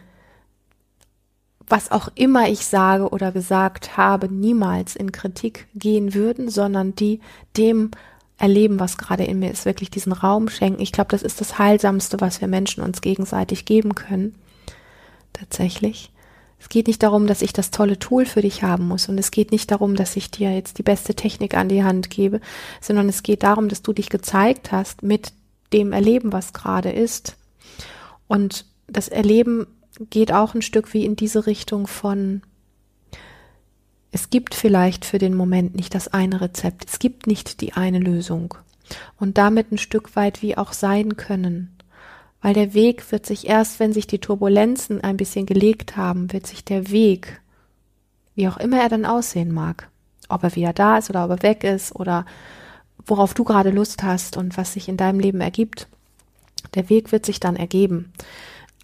was 1.67 1.91
auch 1.91 2.09
immer 2.15 2.49
ich 2.49 2.65
sage 2.65 3.09
oder 3.09 3.31
gesagt 3.31 3.97
habe, 3.97 4.31
niemals 4.31 4.95
in 4.95 5.11
Kritik 5.11 5.67
gehen 5.75 6.13
würden, 6.13 6.49
sondern 6.49 6.95
die 6.95 7.19
dem 7.57 7.91
erleben, 8.37 8.79
was 8.79 8.97
gerade 8.97 9.23
in 9.23 9.39
mir 9.39 9.51
ist, 9.51 9.65
wirklich 9.65 9.89
diesen 9.89 10.13
Raum 10.13 10.47
schenken. 10.49 10.81
Ich 10.81 10.91
glaube, 10.91 11.09
das 11.09 11.23
ist 11.23 11.41
das 11.41 11.57
Heilsamste, 11.57 12.21
was 12.21 12.39
wir 12.39 12.47
Menschen 12.47 12.83
uns 12.83 13.01
gegenseitig 13.01 13.65
geben 13.65 13.95
können. 13.95 14.35
Tatsächlich. 15.33 16.11
Es 16.59 16.69
geht 16.69 16.87
nicht 16.87 17.03
darum, 17.03 17.27
dass 17.27 17.41
ich 17.41 17.53
das 17.53 17.71
tolle 17.71 17.99
Tool 17.99 18.25
für 18.25 18.41
dich 18.41 18.63
haben 18.63 18.87
muss 18.87 19.09
und 19.09 19.17
es 19.17 19.31
geht 19.31 19.51
nicht 19.51 19.69
darum, 19.71 19.95
dass 19.95 20.15
ich 20.15 20.31
dir 20.31 20.53
jetzt 20.53 20.79
die 20.79 20.83
beste 20.83 21.13
Technik 21.13 21.55
an 21.55 21.69
die 21.69 21.83
Hand 21.83 22.09
gebe, 22.09 22.41
sondern 22.81 23.07
es 23.09 23.23
geht 23.23 23.43
darum, 23.43 23.69
dass 23.69 23.83
du 23.83 23.93
dich 23.93 24.09
gezeigt 24.09 24.71
hast 24.71 25.03
mit 25.03 25.33
dem 25.71 25.93
Erleben, 25.93 26.33
was 26.33 26.53
gerade 26.53 26.91
ist. 26.91 27.35
Und 28.27 28.65
das 28.87 29.07
Erleben 29.07 29.67
geht 30.09 30.31
auch 30.31 30.55
ein 30.55 30.61
Stück 30.61 30.93
wie 30.93 31.05
in 31.05 31.15
diese 31.15 31.45
Richtung 31.45 31.87
von 31.87 32.41
es 34.11 34.29
gibt 34.29 34.55
vielleicht 34.55 35.05
für 35.05 35.19
den 35.19 35.35
Moment 35.35 35.75
nicht 35.75 35.93
das 35.93 36.07
eine 36.07 36.41
Rezept, 36.41 36.89
es 36.89 36.99
gibt 36.99 37.27
nicht 37.27 37.61
die 37.61 37.73
eine 37.73 37.99
Lösung 37.99 38.55
und 39.19 39.37
damit 39.37 39.71
ein 39.71 39.77
Stück 39.77 40.15
weit 40.15 40.41
wie 40.41 40.57
auch 40.57 40.73
sein 40.73 41.17
können. 41.17 41.76
Weil 42.47 42.53
der 42.53 42.73
Weg 42.73 43.11
wird 43.11 43.25
sich 43.25 43.45
erst, 43.49 43.81
wenn 43.81 43.91
sich 43.91 44.07
die 44.07 44.19
Turbulenzen 44.19 45.03
ein 45.03 45.17
bisschen 45.17 45.45
gelegt 45.45 45.97
haben, 45.97 46.31
wird 46.31 46.47
sich 46.47 46.63
der 46.63 46.91
Weg, 46.91 47.41
wie 48.35 48.47
auch 48.47 48.55
immer 48.55 48.79
er 48.79 48.87
dann 48.87 49.03
aussehen 49.03 49.53
mag, 49.53 49.89
ob 50.29 50.43
er 50.43 50.55
wieder 50.55 50.71
da 50.71 50.97
ist 50.97 51.09
oder 51.09 51.25
ob 51.25 51.31
er 51.31 51.43
weg 51.43 51.65
ist 51.65 51.93
oder 51.93 52.25
worauf 53.05 53.33
du 53.33 53.43
gerade 53.43 53.69
Lust 53.69 54.01
hast 54.01 54.37
und 54.37 54.55
was 54.55 54.71
sich 54.71 54.87
in 54.87 54.95
deinem 54.95 55.19
Leben 55.19 55.41
ergibt, 55.41 55.89
der 56.73 56.89
Weg 56.89 57.11
wird 57.11 57.25
sich 57.25 57.41
dann 57.41 57.57
ergeben. 57.57 58.13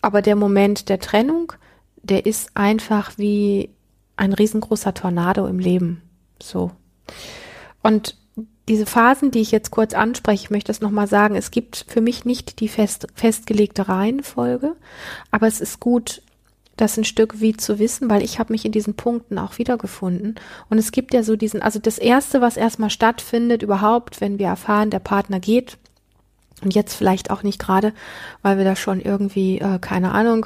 Aber 0.01 0.21
der 0.21 0.35
Moment 0.35 0.89
der 0.89 0.99
Trennung, 0.99 1.53
der 2.01 2.25
ist 2.25 2.57
einfach 2.57 3.17
wie 3.17 3.69
ein 4.17 4.33
riesengroßer 4.33 4.93
Tornado 4.93 5.47
im 5.47 5.59
Leben. 5.59 6.01
So. 6.37 6.71
Und 7.81 8.17
diese 8.67 8.85
Phasen, 8.85 9.31
die 9.31 9.41
ich 9.41 9.51
jetzt 9.51 9.71
kurz 9.71 9.93
anspreche, 9.93 10.45
ich 10.45 10.49
möchte 10.49 10.69
das 10.69 10.81
nochmal 10.81 11.07
sagen, 11.07 11.35
es 11.35 11.51
gibt 11.51 11.85
für 11.87 12.01
mich 12.01 12.25
nicht 12.25 12.59
die 12.59 12.69
fest, 12.69 13.07
festgelegte 13.13 13.89
Reihenfolge, 13.89 14.75
aber 15.31 15.47
es 15.47 15.59
ist 15.59 15.79
gut, 15.79 16.21
das 16.77 16.97
ein 16.97 17.03
Stück 17.03 17.39
wie 17.39 17.55
zu 17.55 17.77
wissen, 17.77 18.09
weil 18.09 18.23
ich 18.23 18.39
habe 18.39 18.51
mich 18.51 18.65
in 18.65 18.71
diesen 18.71 18.95
Punkten 18.95 19.37
auch 19.37 19.59
wiedergefunden. 19.59 20.35
Und 20.69 20.79
es 20.79 20.91
gibt 20.91 21.13
ja 21.13 21.21
so 21.21 21.35
diesen, 21.35 21.61
also 21.61 21.77
das 21.77 21.99
Erste, 21.99 22.41
was 22.41 22.57
erstmal 22.57 22.89
stattfindet 22.89 23.61
überhaupt, 23.61 24.21
wenn 24.21 24.39
wir 24.39 24.47
erfahren, 24.47 24.89
der 24.89 24.99
Partner 24.99 25.39
geht, 25.39 25.77
und 26.63 26.73
jetzt 26.73 26.95
vielleicht 26.95 27.29
auch 27.29 27.43
nicht 27.43 27.59
gerade, 27.59 27.93
weil 28.41 28.57
wir 28.57 28.63
da 28.63 28.75
schon 28.75 29.01
irgendwie, 29.01 29.59
äh, 29.59 29.79
keine 29.79 30.11
Ahnung, 30.11 30.45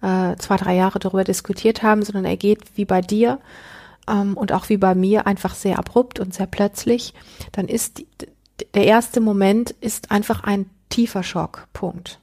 äh, 0.00 0.36
zwei, 0.36 0.56
drei 0.56 0.76
Jahre 0.76 0.98
darüber 0.98 1.24
diskutiert 1.24 1.82
haben, 1.82 2.02
sondern 2.02 2.24
er 2.24 2.36
geht 2.36 2.60
wie 2.76 2.84
bei 2.84 3.00
dir 3.00 3.38
ähm, 4.08 4.36
und 4.36 4.52
auch 4.52 4.68
wie 4.68 4.76
bei 4.76 4.94
mir 4.94 5.26
einfach 5.26 5.54
sehr 5.54 5.78
abrupt 5.78 6.20
und 6.20 6.34
sehr 6.34 6.46
plötzlich, 6.46 7.14
dann 7.52 7.68
ist 7.68 7.98
die, 7.98 8.06
der 8.74 8.84
erste 8.84 9.20
Moment 9.20 9.72
ist 9.80 10.10
einfach 10.10 10.42
ein 10.42 10.70
tiefer 10.88 11.22
Schock. 11.22 11.68
Punkt. 11.72 12.20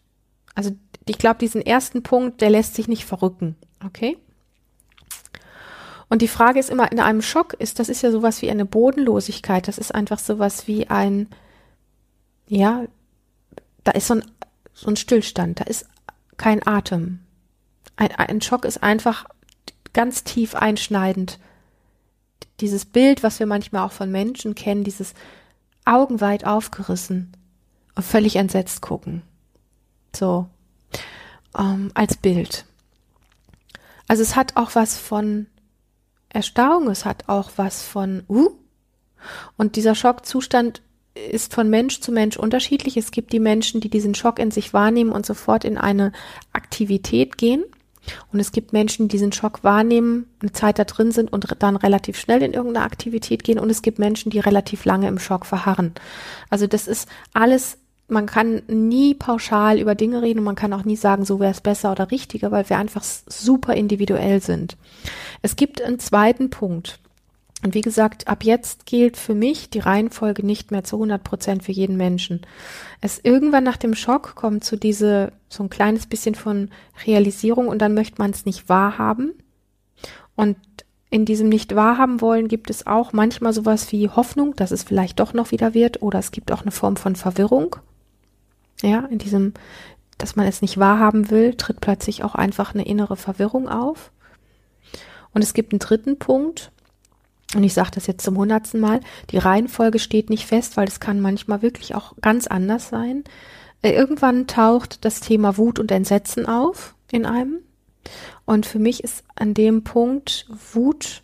Also 0.55 0.71
ich 1.05 1.17
glaube, 1.17 1.37
diesen 1.39 1.61
ersten 1.61 2.01
Punkt, 2.01 2.41
der 2.41 2.49
lässt 2.49 2.75
sich 2.75 2.87
nicht 2.87 3.05
verrücken. 3.05 3.55
Okay? 3.85 4.17
Und 6.09 6.21
die 6.21 6.27
Frage 6.27 6.59
ist 6.59 6.69
immer, 6.69 6.91
in 6.91 6.99
einem 6.99 7.21
Schock 7.21 7.53
ist, 7.53 7.79
das 7.79 7.89
ist 7.89 8.01
ja 8.01 8.11
sowas 8.11 8.41
wie 8.41 8.49
eine 8.49 8.65
Bodenlosigkeit, 8.65 9.67
das 9.67 9.77
ist 9.77 9.93
einfach 9.93 10.19
sowas 10.19 10.67
wie 10.67 10.87
ein, 10.87 11.27
ja, 12.47 12.85
da 13.83 13.91
ist 13.91 14.07
so 14.07 14.15
ein, 14.15 14.23
so 14.73 14.87
ein 14.87 14.95
Stillstand, 14.95 15.59
da 15.59 15.65
ist 15.65 15.87
kein 16.37 16.65
Atem 16.65 17.19
ein, 17.95 18.11
ein 18.11 18.41
Schock 18.41 18.65
ist 18.65 18.81
einfach 18.81 19.25
ganz 19.93 20.23
tief 20.23 20.55
einschneidend. 20.55 21.39
Dieses 22.59 22.85
Bild, 22.85 23.23
was 23.23 23.39
wir 23.39 23.47
manchmal 23.47 23.85
auch 23.85 23.91
von 23.91 24.11
Menschen 24.11 24.55
kennen, 24.55 24.83
dieses 24.83 25.13
augenweit 25.85 26.45
aufgerissen 26.45 27.33
und 27.95 28.03
völlig 28.03 28.35
entsetzt 28.35 28.81
gucken. 28.81 29.23
So, 30.15 30.47
ähm, 31.57 31.91
als 31.93 32.17
Bild. 32.17 32.65
Also 34.07 34.21
es 34.21 34.35
hat 34.35 34.55
auch 34.55 34.75
was 34.75 34.97
von 34.97 35.47
Erstarrung, 36.29 36.89
es 36.89 37.05
hat 37.05 37.29
auch 37.29 37.51
was 37.55 37.83
von, 37.83 38.23
uh, 38.27 38.49
und 39.57 39.75
dieser 39.75 39.95
Schockzustand 39.95 40.81
ist 41.13 41.53
von 41.53 41.69
Mensch 41.69 42.01
zu 42.01 42.11
Mensch 42.11 42.37
unterschiedlich. 42.37 42.97
Es 42.97 43.11
gibt 43.11 43.33
die 43.33 43.39
Menschen, 43.39 43.81
die 43.81 43.89
diesen 43.89 44.15
Schock 44.15 44.39
in 44.39 44.51
sich 44.51 44.73
wahrnehmen 44.73 45.11
und 45.11 45.25
sofort 45.25 45.63
in 45.63 45.77
eine 45.77 46.11
Aktivität 46.51 47.37
gehen. 47.37 47.63
Und 48.31 48.39
es 48.39 48.51
gibt 48.51 48.73
Menschen, 48.73 49.07
die 49.07 49.13
diesen 49.13 49.31
Schock 49.31 49.63
wahrnehmen, 49.63 50.27
eine 50.41 50.51
Zeit 50.51 50.79
da 50.79 50.83
drin 50.83 51.11
sind 51.11 51.31
und 51.31 51.45
dann 51.59 51.75
relativ 51.75 52.17
schnell 52.17 52.41
in 52.41 52.53
irgendeine 52.53 52.85
Aktivität 52.85 53.43
gehen. 53.43 53.59
Und 53.59 53.69
es 53.69 53.81
gibt 53.81 53.99
Menschen, 53.99 54.29
die 54.29 54.39
relativ 54.39 54.85
lange 54.85 55.07
im 55.07 55.19
Schock 55.19 55.45
verharren. 55.45 55.93
Also 56.49 56.67
das 56.67 56.87
ist 56.87 57.07
alles, 57.33 57.77
man 58.07 58.25
kann 58.25 58.61
nie 58.67 59.13
pauschal 59.13 59.79
über 59.79 59.95
Dinge 59.95 60.21
reden 60.21 60.39
und 60.39 60.45
man 60.45 60.55
kann 60.55 60.73
auch 60.73 60.83
nie 60.83 60.97
sagen, 60.97 61.25
so 61.25 61.39
wäre 61.39 61.51
es 61.51 61.61
besser 61.61 61.91
oder 61.91 62.11
richtiger, 62.11 62.51
weil 62.51 62.69
wir 62.69 62.77
einfach 62.77 63.03
super 63.03 63.73
individuell 63.73 64.41
sind. 64.41 64.77
Es 65.41 65.55
gibt 65.55 65.81
einen 65.81 65.99
zweiten 65.99 66.49
Punkt. 66.49 66.99
Und 67.63 67.75
wie 67.75 67.81
gesagt, 67.81 68.27
ab 68.27 68.43
jetzt 68.43 68.85
gilt 68.85 69.15
für 69.15 69.33
mich 69.33 69.69
die 69.69 69.79
Reihenfolge 69.79 70.45
nicht 70.45 70.71
mehr 70.71 70.83
zu 70.83 70.97
100 70.97 71.23
Prozent 71.23 71.63
für 71.63 71.71
jeden 71.71 71.95
Menschen. 71.95 72.41
Es 72.99 73.21
irgendwann 73.23 73.63
nach 73.63 73.77
dem 73.77 73.95
Schock 73.95 74.35
kommt 74.35 74.65
zu 74.65 74.75
diese, 74.75 75.31
so 75.47 75.63
ein 75.63 75.69
kleines 75.69 76.05
bisschen 76.05 76.35
von 76.35 76.69
Realisierung 77.07 77.69
und 77.69 77.81
dann 77.81 77.93
möchte 77.93 78.21
man 78.21 78.31
es 78.31 78.45
nicht 78.45 78.67
wahrhaben. 78.67 79.33
Und 80.35 80.57
in 81.09 81.23
diesem 81.23 81.47
nicht 81.47 81.73
wahrhaben 81.73 82.19
wollen 82.19 82.49
gibt 82.49 82.69
es 82.69 82.85
auch 82.85 83.13
manchmal 83.13 83.53
sowas 83.53 83.91
wie 83.93 84.09
Hoffnung, 84.09 84.57
dass 84.57 84.71
es 84.71 84.83
vielleicht 84.83 85.21
doch 85.21 85.33
noch 85.33 85.51
wieder 85.51 85.73
wird 85.73 86.01
oder 86.01 86.19
es 86.19 86.31
gibt 86.31 86.51
auch 86.51 86.63
eine 86.63 86.71
Form 86.71 86.97
von 86.97 87.15
Verwirrung. 87.15 87.77
Ja, 88.81 89.05
in 89.05 89.19
diesem, 89.19 89.53
dass 90.17 90.35
man 90.35 90.47
es 90.47 90.61
nicht 90.61 90.79
wahrhaben 90.79 91.29
will, 91.29 91.53
tritt 91.53 91.79
plötzlich 91.79 92.25
auch 92.25 92.35
einfach 92.35 92.73
eine 92.73 92.85
innere 92.85 93.15
Verwirrung 93.15 93.69
auf. 93.69 94.11
Und 95.33 95.43
es 95.43 95.53
gibt 95.53 95.71
einen 95.71 95.79
dritten 95.79 96.19
Punkt, 96.19 96.72
und 97.55 97.63
ich 97.63 97.73
sage 97.73 97.91
das 97.93 98.07
jetzt 98.07 98.23
zum 98.23 98.37
hundertsten 98.37 98.79
Mal, 98.79 99.01
die 99.31 99.37
Reihenfolge 99.37 99.99
steht 99.99 100.29
nicht 100.29 100.45
fest, 100.45 100.77
weil 100.77 100.87
es 100.87 100.99
kann 100.99 101.19
manchmal 101.19 101.61
wirklich 101.61 101.95
auch 101.95 102.13
ganz 102.21 102.47
anders 102.47 102.89
sein. 102.89 103.23
Äh, 103.81 103.91
irgendwann 103.91 104.47
taucht 104.47 105.05
das 105.05 105.19
Thema 105.19 105.57
Wut 105.57 105.79
und 105.79 105.91
Entsetzen 105.91 106.47
auf 106.47 106.95
in 107.11 107.25
einem. 107.25 107.59
Und 108.45 108.65
für 108.65 108.79
mich 108.79 109.03
ist 109.03 109.23
an 109.35 109.53
dem 109.53 109.83
Punkt 109.83 110.47
Wut 110.73 111.21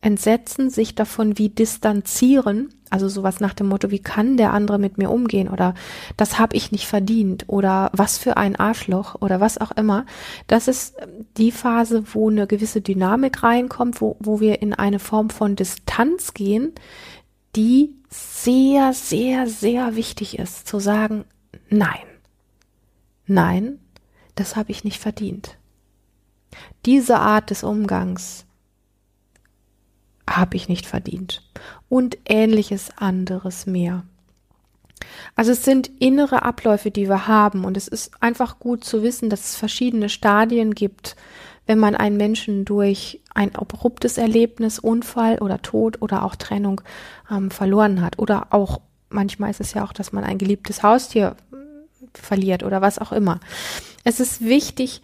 entsetzen, 0.00 0.70
sich 0.70 0.94
davon 0.94 1.38
wie 1.38 1.48
distanzieren, 1.48 2.72
also 2.90 3.08
sowas 3.08 3.40
nach 3.40 3.54
dem 3.54 3.68
Motto, 3.68 3.90
wie 3.90 3.98
kann 3.98 4.36
der 4.36 4.52
andere 4.52 4.78
mit 4.78 4.98
mir 4.98 5.10
umgehen 5.10 5.48
oder 5.48 5.74
das 6.16 6.38
habe 6.38 6.56
ich 6.56 6.72
nicht 6.72 6.86
verdient 6.86 7.44
oder 7.46 7.90
was 7.92 8.18
für 8.18 8.36
ein 8.36 8.56
Arschloch 8.56 9.16
oder 9.20 9.40
was 9.40 9.58
auch 9.58 9.72
immer. 9.72 10.06
Das 10.46 10.68
ist 10.68 10.96
die 11.36 11.52
Phase, 11.52 12.04
wo 12.12 12.30
eine 12.30 12.46
gewisse 12.46 12.80
Dynamik 12.80 13.42
reinkommt, 13.42 14.00
wo, 14.00 14.16
wo 14.20 14.40
wir 14.40 14.62
in 14.62 14.74
eine 14.74 14.98
Form 14.98 15.30
von 15.30 15.56
Distanz 15.56 16.34
gehen, 16.34 16.72
die 17.56 17.94
sehr, 18.08 18.92
sehr, 18.92 19.46
sehr 19.46 19.96
wichtig 19.96 20.38
ist, 20.38 20.66
zu 20.66 20.80
sagen, 20.80 21.24
nein, 21.68 22.06
nein, 23.26 23.78
das 24.34 24.56
habe 24.56 24.70
ich 24.70 24.84
nicht 24.84 25.00
verdient. 25.00 25.58
Diese 26.86 27.18
Art 27.18 27.50
des 27.50 27.62
Umgangs 27.62 28.46
habe 30.36 30.56
ich 30.56 30.68
nicht 30.68 30.86
verdient. 30.86 31.42
Und 31.88 32.18
ähnliches 32.26 32.90
anderes 32.96 33.66
mehr. 33.66 34.04
Also 35.36 35.52
es 35.52 35.64
sind 35.64 35.90
innere 36.00 36.42
Abläufe, 36.42 36.90
die 36.90 37.08
wir 37.08 37.28
haben 37.28 37.64
und 37.64 37.76
es 37.76 37.88
ist 37.88 38.10
einfach 38.20 38.58
gut 38.58 38.84
zu 38.84 39.02
wissen, 39.02 39.30
dass 39.30 39.50
es 39.50 39.56
verschiedene 39.56 40.08
Stadien 40.08 40.74
gibt, 40.74 41.16
wenn 41.66 41.78
man 41.78 41.94
einen 41.94 42.16
Menschen 42.16 42.64
durch 42.64 43.20
ein 43.34 43.54
abruptes 43.54 44.18
Erlebnis, 44.18 44.78
Unfall 44.78 45.38
oder 45.38 45.62
Tod 45.62 46.02
oder 46.02 46.24
auch 46.24 46.34
Trennung 46.34 46.80
ähm, 47.30 47.50
verloren 47.50 48.00
hat. 48.00 48.18
Oder 48.18 48.48
auch 48.50 48.80
manchmal 49.10 49.50
ist 49.50 49.60
es 49.60 49.74
ja 49.74 49.84
auch, 49.84 49.92
dass 49.92 50.12
man 50.12 50.24
ein 50.24 50.38
geliebtes 50.38 50.82
Haustier 50.82 51.36
verliert 52.14 52.62
oder 52.62 52.80
was 52.80 52.98
auch 52.98 53.12
immer. 53.12 53.38
Es 54.02 54.18
ist 54.18 54.44
wichtig, 54.44 55.02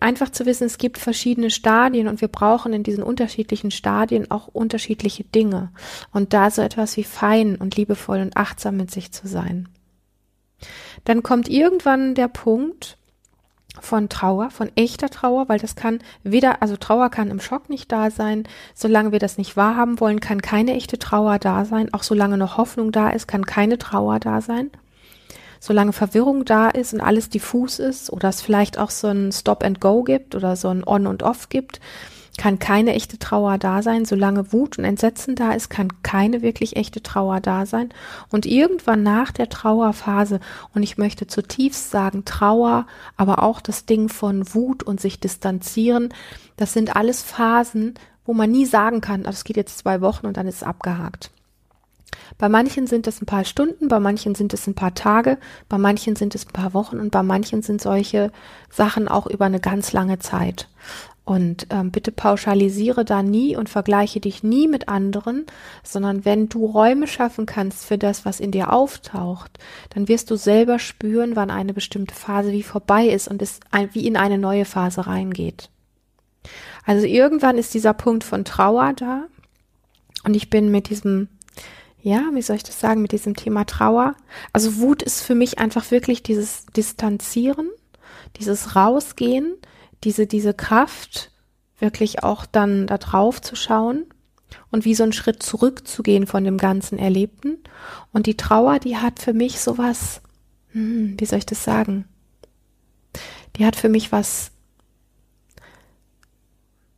einfach 0.00 0.30
zu 0.30 0.46
wissen, 0.46 0.64
es 0.64 0.78
gibt 0.78 0.98
verschiedene 0.98 1.50
Stadien 1.50 2.08
und 2.08 2.20
wir 2.20 2.28
brauchen 2.28 2.72
in 2.72 2.82
diesen 2.82 3.02
unterschiedlichen 3.02 3.70
Stadien 3.70 4.30
auch 4.30 4.48
unterschiedliche 4.48 5.24
Dinge. 5.24 5.70
Und 6.12 6.32
da 6.32 6.50
so 6.50 6.62
etwas 6.62 6.96
wie 6.96 7.04
fein 7.04 7.56
und 7.56 7.76
liebevoll 7.76 8.20
und 8.20 8.36
achtsam 8.36 8.76
mit 8.76 8.90
sich 8.90 9.12
zu 9.12 9.26
sein. 9.26 9.68
Dann 11.04 11.22
kommt 11.22 11.48
irgendwann 11.48 12.14
der 12.14 12.28
Punkt 12.28 12.98
von 13.80 14.08
Trauer, 14.08 14.50
von 14.50 14.70
echter 14.76 15.08
Trauer, 15.08 15.48
weil 15.48 15.58
das 15.58 15.74
kann 15.74 16.00
weder, 16.22 16.60
also 16.62 16.76
Trauer 16.76 17.08
kann 17.08 17.30
im 17.30 17.40
Schock 17.40 17.70
nicht 17.70 17.90
da 17.90 18.10
sein. 18.10 18.44
Solange 18.74 19.12
wir 19.12 19.18
das 19.18 19.38
nicht 19.38 19.56
wahrhaben 19.56 19.98
wollen, 19.98 20.20
kann 20.20 20.42
keine 20.42 20.74
echte 20.74 20.98
Trauer 20.98 21.38
da 21.38 21.64
sein. 21.64 21.92
Auch 21.92 22.02
solange 22.02 22.36
noch 22.36 22.58
Hoffnung 22.58 22.92
da 22.92 23.10
ist, 23.10 23.26
kann 23.26 23.46
keine 23.46 23.78
Trauer 23.78 24.20
da 24.20 24.40
sein 24.40 24.70
solange 25.62 25.92
Verwirrung 25.92 26.44
da 26.44 26.68
ist 26.68 26.92
und 26.92 27.00
alles 27.00 27.30
diffus 27.30 27.78
ist 27.78 28.12
oder 28.12 28.28
es 28.28 28.42
vielleicht 28.42 28.78
auch 28.78 28.90
so 28.90 29.06
ein 29.06 29.30
Stop 29.30 29.62
and 29.62 29.80
Go 29.80 30.02
gibt 30.02 30.34
oder 30.34 30.56
so 30.56 30.68
ein 30.68 30.84
On 30.84 31.06
und 31.06 31.22
Off 31.22 31.50
gibt, 31.50 31.78
kann 32.36 32.58
keine 32.58 32.94
echte 32.94 33.16
Trauer 33.16 33.58
da 33.58 33.80
sein. 33.80 34.04
Solange 34.04 34.52
Wut 34.52 34.76
und 34.76 34.84
Entsetzen 34.84 35.36
da 35.36 35.52
ist, 35.52 35.70
kann 35.70 36.02
keine 36.02 36.42
wirklich 36.42 36.74
echte 36.74 37.00
Trauer 37.00 37.38
da 37.38 37.64
sein. 37.64 37.90
Und 38.30 38.44
irgendwann 38.44 39.04
nach 39.04 39.30
der 39.30 39.48
Trauerphase, 39.48 40.40
und 40.74 40.82
ich 40.82 40.98
möchte 40.98 41.28
zutiefst 41.28 41.92
sagen, 41.92 42.24
Trauer, 42.24 42.86
aber 43.16 43.44
auch 43.44 43.60
das 43.60 43.86
Ding 43.86 44.08
von 44.08 44.52
Wut 44.54 44.82
und 44.82 45.00
sich 45.00 45.20
distanzieren, 45.20 46.12
das 46.56 46.72
sind 46.72 46.96
alles 46.96 47.22
Phasen, 47.22 47.94
wo 48.24 48.34
man 48.34 48.50
nie 48.50 48.66
sagen 48.66 49.00
kann, 49.00 49.22
das 49.22 49.44
geht 49.44 49.56
jetzt 49.56 49.78
zwei 49.78 50.00
Wochen 50.00 50.26
und 50.26 50.36
dann 50.36 50.48
ist 50.48 50.56
es 50.56 50.62
abgehakt. 50.64 51.30
Bei 52.42 52.48
manchen 52.48 52.88
sind 52.88 53.06
es 53.06 53.22
ein 53.22 53.26
paar 53.26 53.44
Stunden, 53.44 53.86
bei 53.86 54.00
manchen 54.00 54.34
sind 54.34 54.52
es 54.52 54.66
ein 54.66 54.74
paar 54.74 54.94
Tage, 54.94 55.38
bei 55.68 55.78
manchen 55.78 56.16
sind 56.16 56.34
es 56.34 56.44
ein 56.44 56.52
paar 56.52 56.74
Wochen 56.74 56.98
und 56.98 57.12
bei 57.12 57.22
manchen 57.22 57.62
sind 57.62 57.80
solche 57.80 58.32
Sachen 58.68 59.06
auch 59.06 59.28
über 59.28 59.44
eine 59.44 59.60
ganz 59.60 59.92
lange 59.92 60.18
Zeit. 60.18 60.66
Und 61.24 61.68
ähm, 61.70 61.92
bitte 61.92 62.10
pauschalisiere 62.10 63.04
da 63.04 63.22
nie 63.22 63.54
und 63.54 63.68
vergleiche 63.68 64.18
dich 64.18 64.42
nie 64.42 64.66
mit 64.66 64.88
anderen, 64.88 65.46
sondern 65.84 66.24
wenn 66.24 66.48
du 66.48 66.66
Räume 66.66 67.06
schaffen 67.06 67.46
kannst 67.46 67.84
für 67.84 67.96
das, 67.96 68.24
was 68.24 68.40
in 68.40 68.50
dir 68.50 68.72
auftaucht, 68.72 69.60
dann 69.90 70.08
wirst 70.08 70.28
du 70.32 70.34
selber 70.34 70.80
spüren, 70.80 71.36
wann 71.36 71.52
eine 71.52 71.72
bestimmte 71.72 72.16
Phase 72.16 72.50
wie 72.50 72.64
vorbei 72.64 73.06
ist 73.06 73.28
und 73.28 73.40
es 73.40 73.60
wie 73.92 74.04
in 74.04 74.16
eine 74.16 74.38
neue 74.38 74.64
Phase 74.64 75.06
reingeht. 75.06 75.70
Also 76.84 77.06
irgendwann 77.06 77.56
ist 77.56 77.72
dieser 77.72 77.94
Punkt 77.94 78.24
von 78.24 78.44
Trauer 78.44 78.94
da 78.96 79.28
und 80.24 80.34
ich 80.34 80.50
bin 80.50 80.72
mit 80.72 80.88
diesem 80.88 81.28
ja, 82.02 82.30
wie 82.32 82.42
soll 82.42 82.56
ich 82.56 82.64
das 82.64 82.80
sagen, 82.80 83.00
mit 83.00 83.12
diesem 83.12 83.36
Thema 83.36 83.64
Trauer. 83.64 84.16
Also 84.52 84.78
Wut 84.78 85.02
ist 85.02 85.22
für 85.22 85.36
mich 85.36 85.58
einfach 85.58 85.90
wirklich 85.92 86.22
dieses 86.22 86.66
Distanzieren, 86.66 87.70
dieses 88.38 88.74
Rausgehen, 88.74 89.54
diese, 90.02 90.26
diese 90.26 90.52
Kraft, 90.52 91.30
wirklich 91.78 92.22
auch 92.24 92.44
dann 92.44 92.86
da 92.88 92.98
drauf 92.98 93.40
zu 93.40 93.54
schauen 93.54 94.06
und 94.70 94.84
wie 94.84 94.94
so 94.94 95.04
einen 95.04 95.12
Schritt 95.12 95.42
zurückzugehen 95.42 96.26
von 96.26 96.44
dem 96.44 96.58
ganzen 96.58 96.98
Erlebten. 96.98 97.58
Und 98.12 98.26
die 98.26 98.36
Trauer, 98.36 98.80
die 98.80 98.96
hat 98.96 99.20
für 99.20 99.32
mich 99.32 99.60
sowas, 99.60 100.22
hm, 100.72 101.14
wie 101.18 101.24
soll 101.24 101.38
ich 101.38 101.46
das 101.46 101.62
sagen? 101.62 102.06
Die 103.56 103.64
hat 103.64 103.76
für 103.76 103.88
mich 103.88 104.10
was, 104.10 104.50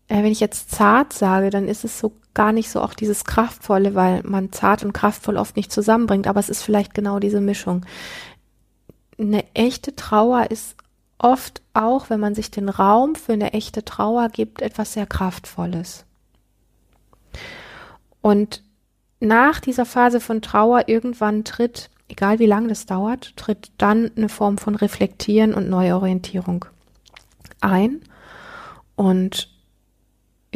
äh, 0.09 0.23
wenn 0.23 0.33
ich 0.33 0.41
jetzt 0.41 0.71
zart 0.71 1.13
sage, 1.13 1.51
dann 1.51 1.69
ist 1.69 1.85
es 1.85 1.99
so 1.99 2.13
gar 2.35 2.53
nicht 2.53 2.71
so 2.71 2.81
auch 2.81 2.95
dieses 2.95 3.25
Kraftvolle, 3.25 3.95
weil 3.95 4.23
man 4.25 4.53
zart 4.53 4.85
und 4.85 4.93
kraftvoll 4.93 5.37
oft 5.37 5.57
nicht 5.57 5.73
zusammenbringt, 5.73 6.27
aber 6.27 6.41
es 6.41 6.49
ist 6.49 6.63
vielleicht 6.63 6.95
genau 6.95 7.19
diese 7.19 7.41
Mischung. 7.41 7.87
Eine 9.19 9.45
echte 9.55 9.95
Trauer 9.95 10.51
ist 10.51 10.77
oft 11.19 11.63
auch, 11.73 12.11
wenn 12.11 12.21
man 12.21 12.35
sich 12.35 12.51
den 12.51 12.69
Raum 12.69 13.15
für 13.15 13.33
eine 13.33 13.53
echte 13.53 13.85
Trauer 13.85 14.29
gibt, 14.29 14.63
etwas 14.63 14.93
sehr 14.93 15.07
Kraftvolles. 15.07 16.05
Und 18.21 18.63
nach 19.21 19.61
dieser 19.61 19.87
Phase 19.87 20.21
von 20.21 20.43
Trauer 20.43 20.89
irgendwann 20.89 21.45
tritt, 21.45 21.91
egal 22.09 22.39
wie 22.39 22.47
lange 22.47 22.69
das 22.69 22.87
dauert, 22.87 23.37
tritt 23.37 23.71
dann 23.79 24.11
eine 24.17 24.29
Form 24.29 24.59
von 24.59 24.75
Reflektieren 24.75 25.55
und 25.55 25.71
Neuorientierung 25.71 26.67
ein. 27.61 28.01
Und 28.97 29.54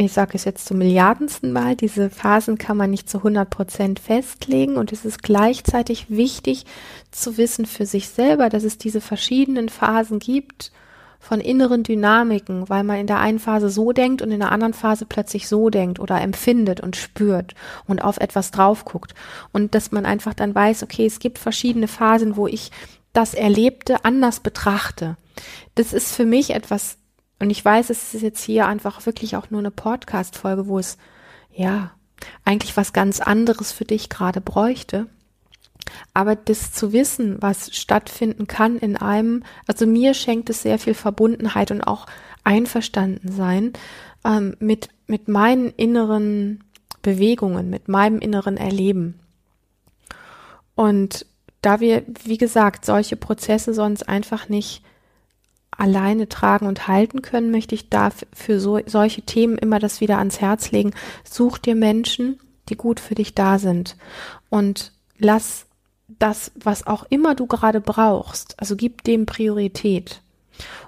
ich 0.05 0.13
sage 0.13 0.33
es 0.35 0.45
jetzt 0.45 0.67
zum 0.67 0.79
Milliardensten 0.79 1.53
Mal, 1.53 1.75
diese 1.75 2.11
Phasen 2.11 2.57
kann 2.59 2.77
man 2.77 2.91
nicht 2.91 3.11
zu 3.11 3.19
100 3.19 3.51
Prozent 3.51 3.99
festlegen 3.99 4.77
und 4.77 4.93
es 4.93 5.05
ist 5.05 5.23
gleichzeitig 5.23 6.07
wichtig 6.09 6.67
zu 7.11 7.37
wissen 7.37 7.67
für 7.67 7.87
sich 7.87 8.09
selber, 8.09 8.49
dass 8.49 8.63
es 8.63 8.79
diese 8.79 9.01
verschiedenen 9.01 9.69
Phasen 9.69 10.19
gibt 10.19 10.71
von 11.19 11.41
inneren 11.41 11.83
Dynamiken, 11.83 12.69
weil 12.69 12.85
man 12.85 12.99
in 12.99 13.09
der 13.09 13.19
einen 13.19 13.41
Phase 13.41 13.71
so 13.71 13.93
denkt 13.93 14.23
und 14.23 14.31
in 14.31 14.39
der 14.39 14.53
anderen 14.53 14.73
Phase 14.73 15.05
plötzlich 15.05 15.49
so 15.49 15.69
denkt 15.69 15.99
oder 15.99 16.21
empfindet 16.21 16.81
und 16.81 16.95
spürt 16.95 17.55
und 17.87 18.03
auf 18.03 18.19
etwas 18.19 18.53
drauf 18.53 18.85
guckt 18.85 19.15
und 19.53 19.75
dass 19.75 19.91
man 19.91 20.07
einfach 20.07 20.35
dann 20.35 20.55
weiß, 20.55 20.85
okay, 20.85 21.07
es 21.07 21.19
gibt 21.19 21.39
verschiedene 21.39 21.89
Phasen, 21.89 22.37
wo 22.37 22.47
ich 22.47 22.71
das 23.13 23.35
Erlebte 23.35 24.05
anders 24.05 24.41
betrachte. 24.41 25.17
Das 25.75 25.93
ist 25.93 26.15
für 26.15 26.25
mich 26.25 26.51
etwas 26.51 26.98
und 27.41 27.51
ich 27.51 27.65
weiß, 27.65 27.91
es 27.91 28.15
ist 28.15 28.23
jetzt 28.23 28.43
hier 28.43 28.67
einfach 28.67 29.07
wirklich 29.07 29.37
auch 29.37 29.51
nur 29.51 29.61
eine 29.61 29.71
Podcast-Folge, 29.71 30.67
wo 30.67 30.79
es, 30.79 30.99
ja, 31.53 31.93
eigentlich 32.45 32.77
was 32.77 32.93
ganz 32.93 33.21
anderes 33.21 33.71
für 33.73 33.85
dich 33.85 34.09
gerade 34.09 34.41
bräuchte. 34.41 35.07
Aber 36.15 36.37
das 36.37 36.73
zu 36.73 36.93
wissen, 36.93 37.37
was 37.41 37.75
stattfinden 37.75 38.47
kann 38.47 38.77
in 38.79 38.97
einem, 38.97 39.45
also 39.67 39.87
mir 39.87 40.15
schenkt 40.15 40.51
es 40.51 40.63
sehr 40.63 40.79
viel 40.79 40.95
Verbundenheit 40.95 41.71
und 41.71 41.83
auch 41.83 42.07
Einverstandensein 42.45 43.73
ähm, 44.25 44.57
mit, 44.59 44.89
mit 45.07 45.29
meinen 45.29 45.71
inneren 45.71 46.65
Bewegungen, 47.03 47.71
mit 47.71 47.89
meinem 47.89 48.19
inneren 48.19 48.57
Erleben. 48.57 49.21
Und 50.75 51.25
da 51.63 51.81
wir, 51.81 52.05
wie 52.25 52.39
gesagt, 52.39 52.85
solche 52.85 53.17
Prozesse 53.17 53.75
sonst 53.75 54.09
einfach 54.09 54.49
nicht 54.49 54.83
alleine 55.79 56.29
tragen 56.29 56.67
und 56.67 56.89
halten 56.89 57.23
können, 57.23 57.51
möchte 57.51 57.75
ich 57.75 57.89
da 57.89 58.11
für 58.35 58.61
so, 58.61 58.81
solche 58.85 59.23
Themen 59.23 59.57
immer 59.57 59.79
das 59.79 60.01
wieder 60.01 60.19
ans 60.19 60.41
Herz 60.41 60.71
legen. 60.71 60.93
Such 61.25 61.57
dir 61.59 61.75
Menschen, 61.75 62.39
die 62.69 62.77
gut 62.77 63.01
für 63.01 63.15
dich 63.15 63.35
da 63.35 63.59
sind 63.59 63.97
und 64.51 64.93
lass 65.19 65.67
das, 66.19 66.53
was 66.55 66.87
auch 66.87 67.05
immer 67.09 67.35
du 67.35 67.47
gerade 67.47 67.81
brauchst, 67.81 68.59
also 68.59 68.77
gib 68.77 69.05
dem 69.05 69.25
Priorität. 69.25 70.21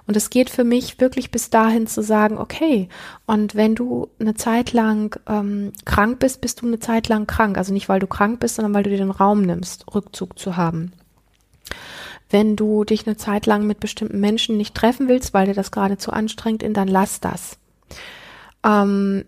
Und 0.07 0.17
es 0.17 0.29
geht 0.29 0.49
für 0.49 0.65
mich 0.65 0.99
wirklich 0.99 1.31
bis 1.31 1.49
dahin 1.49 1.87
zu 1.87 2.03
sagen, 2.03 2.37
okay, 2.37 2.89
und 3.25 3.55
wenn 3.55 3.75
du 3.75 4.09
eine 4.19 4.33
Zeit 4.33 4.73
lang 4.73 5.17
ähm, 5.27 5.71
krank 5.85 6.19
bist, 6.19 6.41
bist 6.41 6.61
du 6.61 6.67
eine 6.67 6.79
Zeit 6.79 7.07
lang 7.07 7.27
krank. 7.27 7.57
Also 7.57 7.71
nicht, 7.71 7.87
weil 7.87 7.99
du 8.01 8.07
krank 8.07 8.41
bist, 8.41 8.55
sondern 8.55 8.73
weil 8.73 8.83
du 8.83 8.89
dir 8.89 8.97
den 8.97 9.11
Raum 9.11 9.43
nimmst, 9.43 9.85
Rückzug 9.93 10.37
zu 10.37 10.57
haben. 10.57 10.91
Wenn 12.31 12.55
du 12.55 12.83
dich 12.83 13.05
eine 13.05 13.17
Zeit 13.17 13.45
lang 13.45 13.67
mit 13.67 13.79
bestimmten 13.79 14.19
Menschen 14.19 14.57
nicht 14.57 14.73
treffen 14.73 15.07
willst, 15.07 15.33
weil 15.33 15.47
dir 15.47 15.53
das 15.53 15.71
gerade 15.71 15.97
zu 15.97 16.11
anstrengend 16.11 16.63
ist, 16.63 16.77
dann 16.77 16.87
lass 16.87 17.19
das. 17.19 17.57
Ähm, 18.63 19.25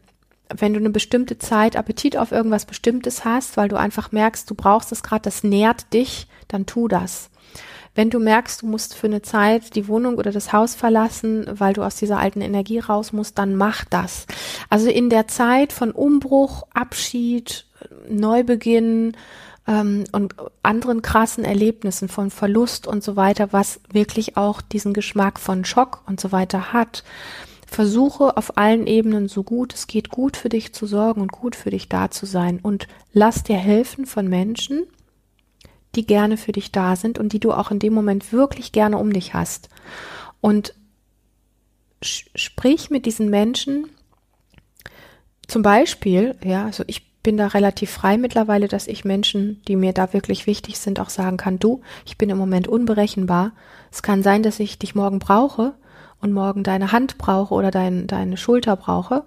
wenn 0.49 0.73
du 0.73 0.79
eine 0.79 0.89
bestimmte 0.89 1.37
Zeit 1.37 1.75
Appetit 1.75 2.17
auf 2.17 2.31
irgendwas 2.31 2.65
Bestimmtes 2.65 3.25
hast, 3.25 3.57
weil 3.57 3.69
du 3.69 3.77
einfach 3.77 4.11
merkst, 4.11 4.49
du 4.49 4.55
brauchst 4.55 4.91
es 4.91 5.03
gerade, 5.03 5.23
das 5.23 5.43
nährt 5.43 5.93
dich, 5.93 6.27
dann 6.47 6.65
tu 6.65 6.87
das. 6.87 7.29
Wenn 7.95 8.09
du 8.09 8.19
merkst, 8.19 8.63
du 8.63 8.65
musst 8.65 8.95
für 8.95 9.07
eine 9.07 9.21
Zeit 9.21 9.75
die 9.75 9.87
Wohnung 9.87 10.15
oder 10.15 10.31
das 10.31 10.51
Haus 10.51 10.73
verlassen, 10.73 11.45
weil 11.47 11.73
du 11.73 11.83
aus 11.83 11.95
dieser 11.95 12.17
alten 12.17 12.41
Energie 12.41 12.79
raus 12.79 13.13
musst, 13.13 13.37
dann 13.37 13.55
mach 13.55 13.85
das. 13.85 14.25
Also 14.69 14.89
in 14.89 15.09
der 15.09 15.27
Zeit 15.27 15.71
von 15.71 15.91
Umbruch, 15.91 16.63
Abschied, 16.73 17.65
Neubeginn 18.09 19.15
ähm, 19.67 20.05
und 20.11 20.35
anderen 20.61 21.01
krassen 21.01 21.43
Erlebnissen 21.43 22.09
von 22.09 22.29
Verlust 22.29 22.87
und 22.87 23.03
so 23.03 23.15
weiter, 23.15 23.53
was 23.53 23.79
wirklich 23.91 24.37
auch 24.37 24.61
diesen 24.61 24.93
Geschmack 24.93 25.39
von 25.39 25.65
Schock 25.65 26.01
und 26.07 26.19
so 26.19 26.31
weiter 26.31 26.73
hat, 26.73 27.03
versuche 27.65 28.37
auf 28.37 28.57
allen 28.57 28.85
Ebenen 28.85 29.27
so 29.27 29.43
gut 29.43 29.73
es 29.73 29.87
geht, 29.87 30.09
gut 30.09 30.37
für 30.37 30.49
dich 30.49 30.73
zu 30.73 30.85
sorgen 30.85 31.21
und 31.21 31.31
gut 31.31 31.55
für 31.55 31.71
dich 31.71 31.89
da 31.89 32.11
zu 32.11 32.25
sein. 32.25 32.59
Und 32.61 32.87
lass 33.13 33.43
dir 33.43 33.57
helfen 33.57 34.05
von 34.05 34.27
Menschen, 34.27 34.83
die 35.95 36.05
gerne 36.05 36.37
für 36.37 36.51
dich 36.51 36.71
da 36.71 36.95
sind 36.95 37.17
und 37.17 37.33
die 37.33 37.39
du 37.39 37.51
auch 37.51 37.71
in 37.71 37.79
dem 37.79 37.93
Moment 37.93 38.31
wirklich 38.31 38.71
gerne 38.71 38.97
um 38.97 39.11
dich 39.11 39.33
hast. 39.33 39.69
Und 40.41 40.75
sprich 42.01 42.89
mit 42.89 43.05
diesen 43.05 43.29
Menschen, 43.29 43.89
zum 45.47 45.61
Beispiel, 45.61 46.35
ja, 46.43 46.65
also 46.65 46.83
ich 46.87 47.12
bin 47.23 47.37
da 47.37 47.47
relativ 47.47 47.89
frei 47.89 48.17
mittlerweile, 48.17 48.67
dass 48.67 48.87
ich 48.87 49.05
Menschen, 49.05 49.61
die 49.67 49.75
mir 49.75 49.93
da 49.93 50.13
wirklich 50.13 50.45
wichtig 50.45 50.77
sind, 50.77 50.99
auch 50.99 51.09
sagen 51.09 51.37
kann, 51.37 51.57
du, 51.57 51.81
ich 52.05 52.17
bin 52.17 52.29
im 52.29 52.37
Moment 52.37 52.67
unberechenbar. 52.67 53.51
Es 53.91 54.03
kann 54.03 54.23
sein, 54.23 54.43
dass 54.43 54.59
ich 54.59 54.77
dich 54.77 54.93
morgen 54.93 55.19
brauche 55.19 55.73
und 56.19 56.33
morgen 56.33 56.63
deine 56.63 56.91
Hand 56.91 57.17
brauche 57.17 57.53
oder 57.53 57.71
dein, 57.71 58.07
deine 58.07 58.37
Schulter 58.37 58.75
brauche. 58.75 59.23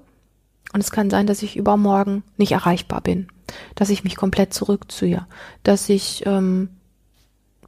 Und 0.73 0.81
es 0.81 0.91
kann 0.91 1.11
sein, 1.11 1.27
dass 1.27 1.43
ich 1.43 1.57
übermorgen 1.57 2.23
nicht 2.37 2.53
erreichbar 2.53 3.01
bin 3.01 3.29
dass 3.75 3.91
ich 3.91 4.05
mich 4.05 4.17
komplett 4.17 4.53
zurückziehe, 4.53 5.27
dass 5.63 5.89
ich 5.89 6.25
ähm, 6.27 6.71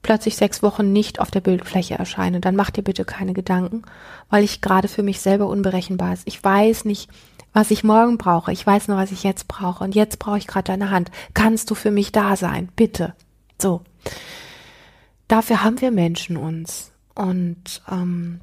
plötzlich 0.03 0.37
sechs 0.37 0.63
Wochen 0.63 0.93
nicht 0.93 1.21
auf 1.21 1.31
der 1.31 1.41
Bildfläche 1.41 1.95
erscheine, 1.95 2.41
dann 2.41 2.57
mach 2.57 2.71
dir 2.71 2.83
bitte 2.83 3.05
keine 3.05 3.33
Gedanken, 3.33 3.83
weil 4.31 4.45
ich 4.45 4.61
gerade 4.61 4.89
für 4.89 5.03
mich 5.03 5.21
selber 5.21 5.49
unberechenbar 5.49 6.13
ist. 6.13 6.23
Ich 6.27 6.43
weiß 6.43 6.85
nicht, 6.85 7.11
was 7.53 7.71
ich 7.71 7.85
morgen 7.85 8.19
brauche. 8.19 8.53
Ich 8.53 8.67
weiß 8.67 8.89
nur, 8.89 8.97
was 8.97 9.13
ich 9.13 9.25
jetzt 9.25 9.49
brauche. 9.49 9.83
Und 9.83 9.95
jetzt 9.95 10.19
brauche 10.19 10.39
ich 10.39 10.47
gerade 10.47 10.65
deine 10.65 10.91
Hand. 10.91 11.11
Kannst 11.35 11.71
du 11.71 11.75
für 11.75 11.91
mich 11.91 12.13
da 12.13 12.37
sein? 12.37 12.69
Bitte. 12.77 13.15
So. 13.61 13.83
Dafür 15.27 15.63
haben 15.65 15.81
wir 15.81 15.91
Menschen 15.91 16.37
uns. 16.37 16.93
Und 17.15 17.83
ähm, 17.91 18.41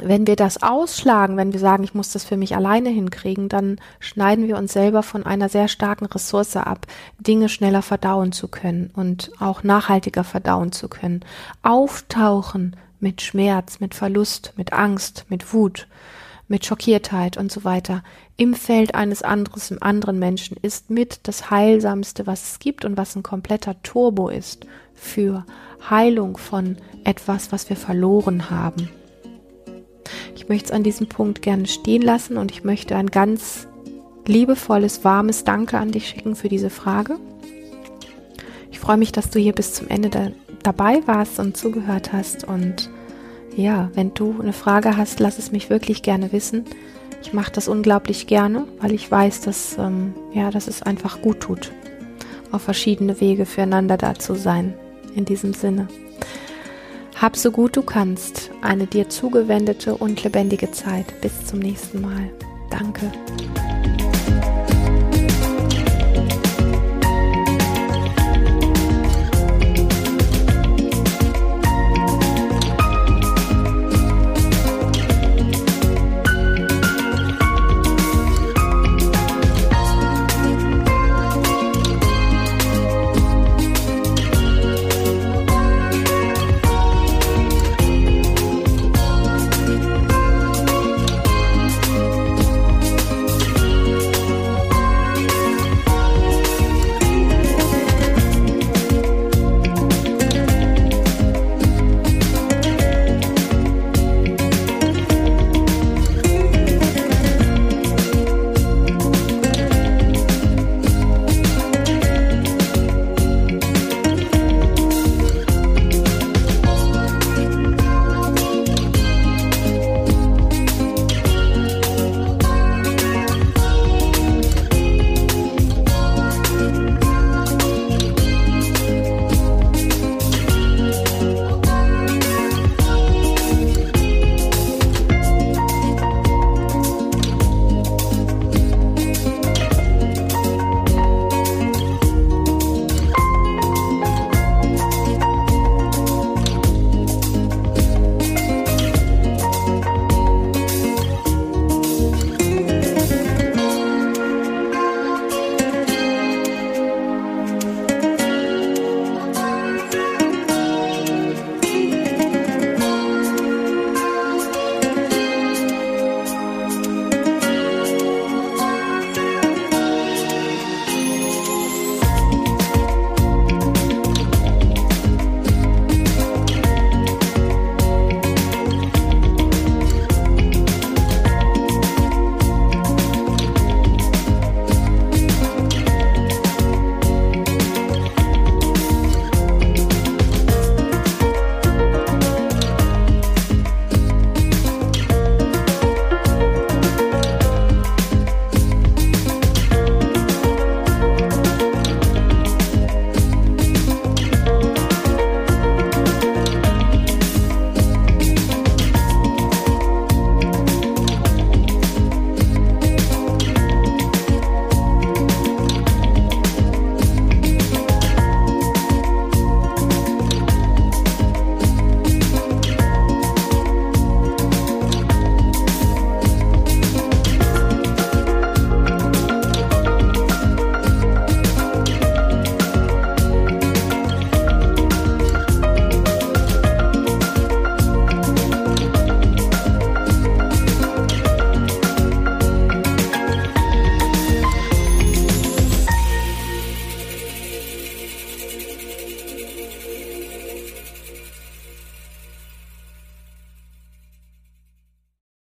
wenn 0.00 0.26
wir 0.26 0.36
das 0.36 0.62
ausschlagen, 0.62 1.36
wenn 1.36 1.52
wir 1.52 1.60
sagen, 1.60 1.84
ich 1.84 1.94
muss 1.94 2.10
das 2.10 2.24
für 2.24 2.36
mich 2.36 2.54
alleine 2.54 2.90
hinkriegen, 2.90 3.48
dann 3.48 3.78
schneiden 3.98 4.48
wir 4.48 4.58
uns 4.58 4.72
selber 4.72 5.02
von 5.02 5.24
einer 5.24 5.48
sehr 5.48 5.68
starken 5.68 6.06
Ressource 6.06 6.56
ab, 6.56 6.86
Dinge 7.18 7.48
schneller 7.48 7.82
verdauen 7.82 8.32
zu 8.32 8.48
können 8.48 8.90
und 8.94 9.30
auch 9.40 9.62
nachhaltiger 9.62 10.24
verdauen 10.24 10.72
zu 10.72 10.88
können. 10.88 11.24
Auftauchen 11.62 12.76
mit 13.00 13.22
Schmerz, 13.22 13.80
mit 13.80 13.94
Verlust, 13.94 14.52
mit 14.56 14.72
Angst, 14.72 15.26
mit 15.28 15.52
Wut, 15.52 15.86
mit 16.48 16.64
Schockiertheit 16.64 17.36
und 17.36 17.50
so 17.50 17.64
weiter 17.64 18.02
im 18.36 18.54
Feld 18.54 18.94
eines 18.94 19.22
anderes, 19.22 19.70
im 19.70 19.82
anderen 19.82 20.18
Menschen 20.18 20.56
ist 20.60 20.90
mit 20.90 21.20
das 21.22 21.50
Heilsamste, 21.50 22.26
was 22.26 22.50
es 22.50 22.58
gibt 22.58 22.84
und 22.84 22.96
was 22.96 23.16
ein 23.16 23.22
kompletter 23.22 23.82
Turbo 23.82 24.28
ist 24.28 24.66
für 24.94 25.44
Heilung 25.88 26.36
von 26.36 26.76
etwas, 27.04 27.50
was 27.50 27.68
wir 27.70 27.76
verloren 27.76 28.50
haben. 28.50 28.90
Ich 30.34 30.48
möchte 30.48 30.66
es 30.66 30.72
an 30.72 30.82
diesem 30.82 31.08
Punkt 31.08 31.42
gerne 31.42 31.66
stehen 31.66 32.02
lassen 32.02 32.36
und 32.36 32.50
ich 32.50 32.64
möchte 32.64 32.96
ein 32.96 33.10
ganz 33.10 33.66
liebevolles, 34.26 35.04
warmes 35.04 35.44
Danke 35.44 35.78
an 35.78 35.92
dich 35.92 36.08
schicken 36.08 36.36
für 36.36 36.48
diese 36.48 36.70
Frage. 36.70 37.18
Ich 38.70 38.80
freue 38.80 38.96
mich, 38.96 39.12
dass 39.12 39.30
du 39.30 39.38
hier 39.38 39.52
bis 39.52 39.72
zum 39.72 39.88
Ende 39.88 40.10
da, 40.10 40.28
dabei 40.62 41.00
warst 41.06 41.38
und 41.38 41.56
zugehört 41.56 42.12
hast. 42.12 42.44
Und 42.44 42.90
ja, 43.56 43.90
wenn 43.94 44.14
du 44.14 44.36
eine 44.40 44.52
Frage 44.52 44.96
hast, 44.96 45.20
lass 45.20 45.38
es 45.38 45.52
mich 45.52 45.70
wirklich 45.70 46.02
gerne 46.02 46.32
wissen. 46.32 46.64
Ich 47.22 47.32
mache 47.32 47.52
das 47.52 47.68
unglaublich 47.68 48.26
gerne, 48.26 48.66
weil 48.80 48.92
ich 48.92 49.10
weiß, 49.10 49.40
dass, 49.40 49.76
ähm, 49.78 50.14
ja, 50.32 50.50
dass 50.50 50.68
es 50.68 50.82
einfach 50.82 51.22
gut 51.22 51.40
tut, 51.40 51.72
auf 52.52 52.62
verschiedene 52.62 53.20
Wege 53.20 53.46
füreinander 53.46 53.96
da 53.96 54.14
zu 54.14 54.34
sein. 54.34 54.74
In 55.14 55.24
diesem 55.24 55.54
Sinne. 55.54 55.88
Hab 57.20 57.34
so 57.34 57.50
gut 57.50 57.76
du 57.76 57.82
kannst 57.82 58.50
eine 58.60 58.86
dir 58.86 59.08
zugewendete 59.08 59.96
und 59.96 60.22
lebendige 60.22 60.70
Zeit. 60.72 61.18
Bis 61.22 61.46
zum 61.46 61.60
nächsten 61.60 62.02
Mal. 62.02 62.30
Danke. 62.70 63.10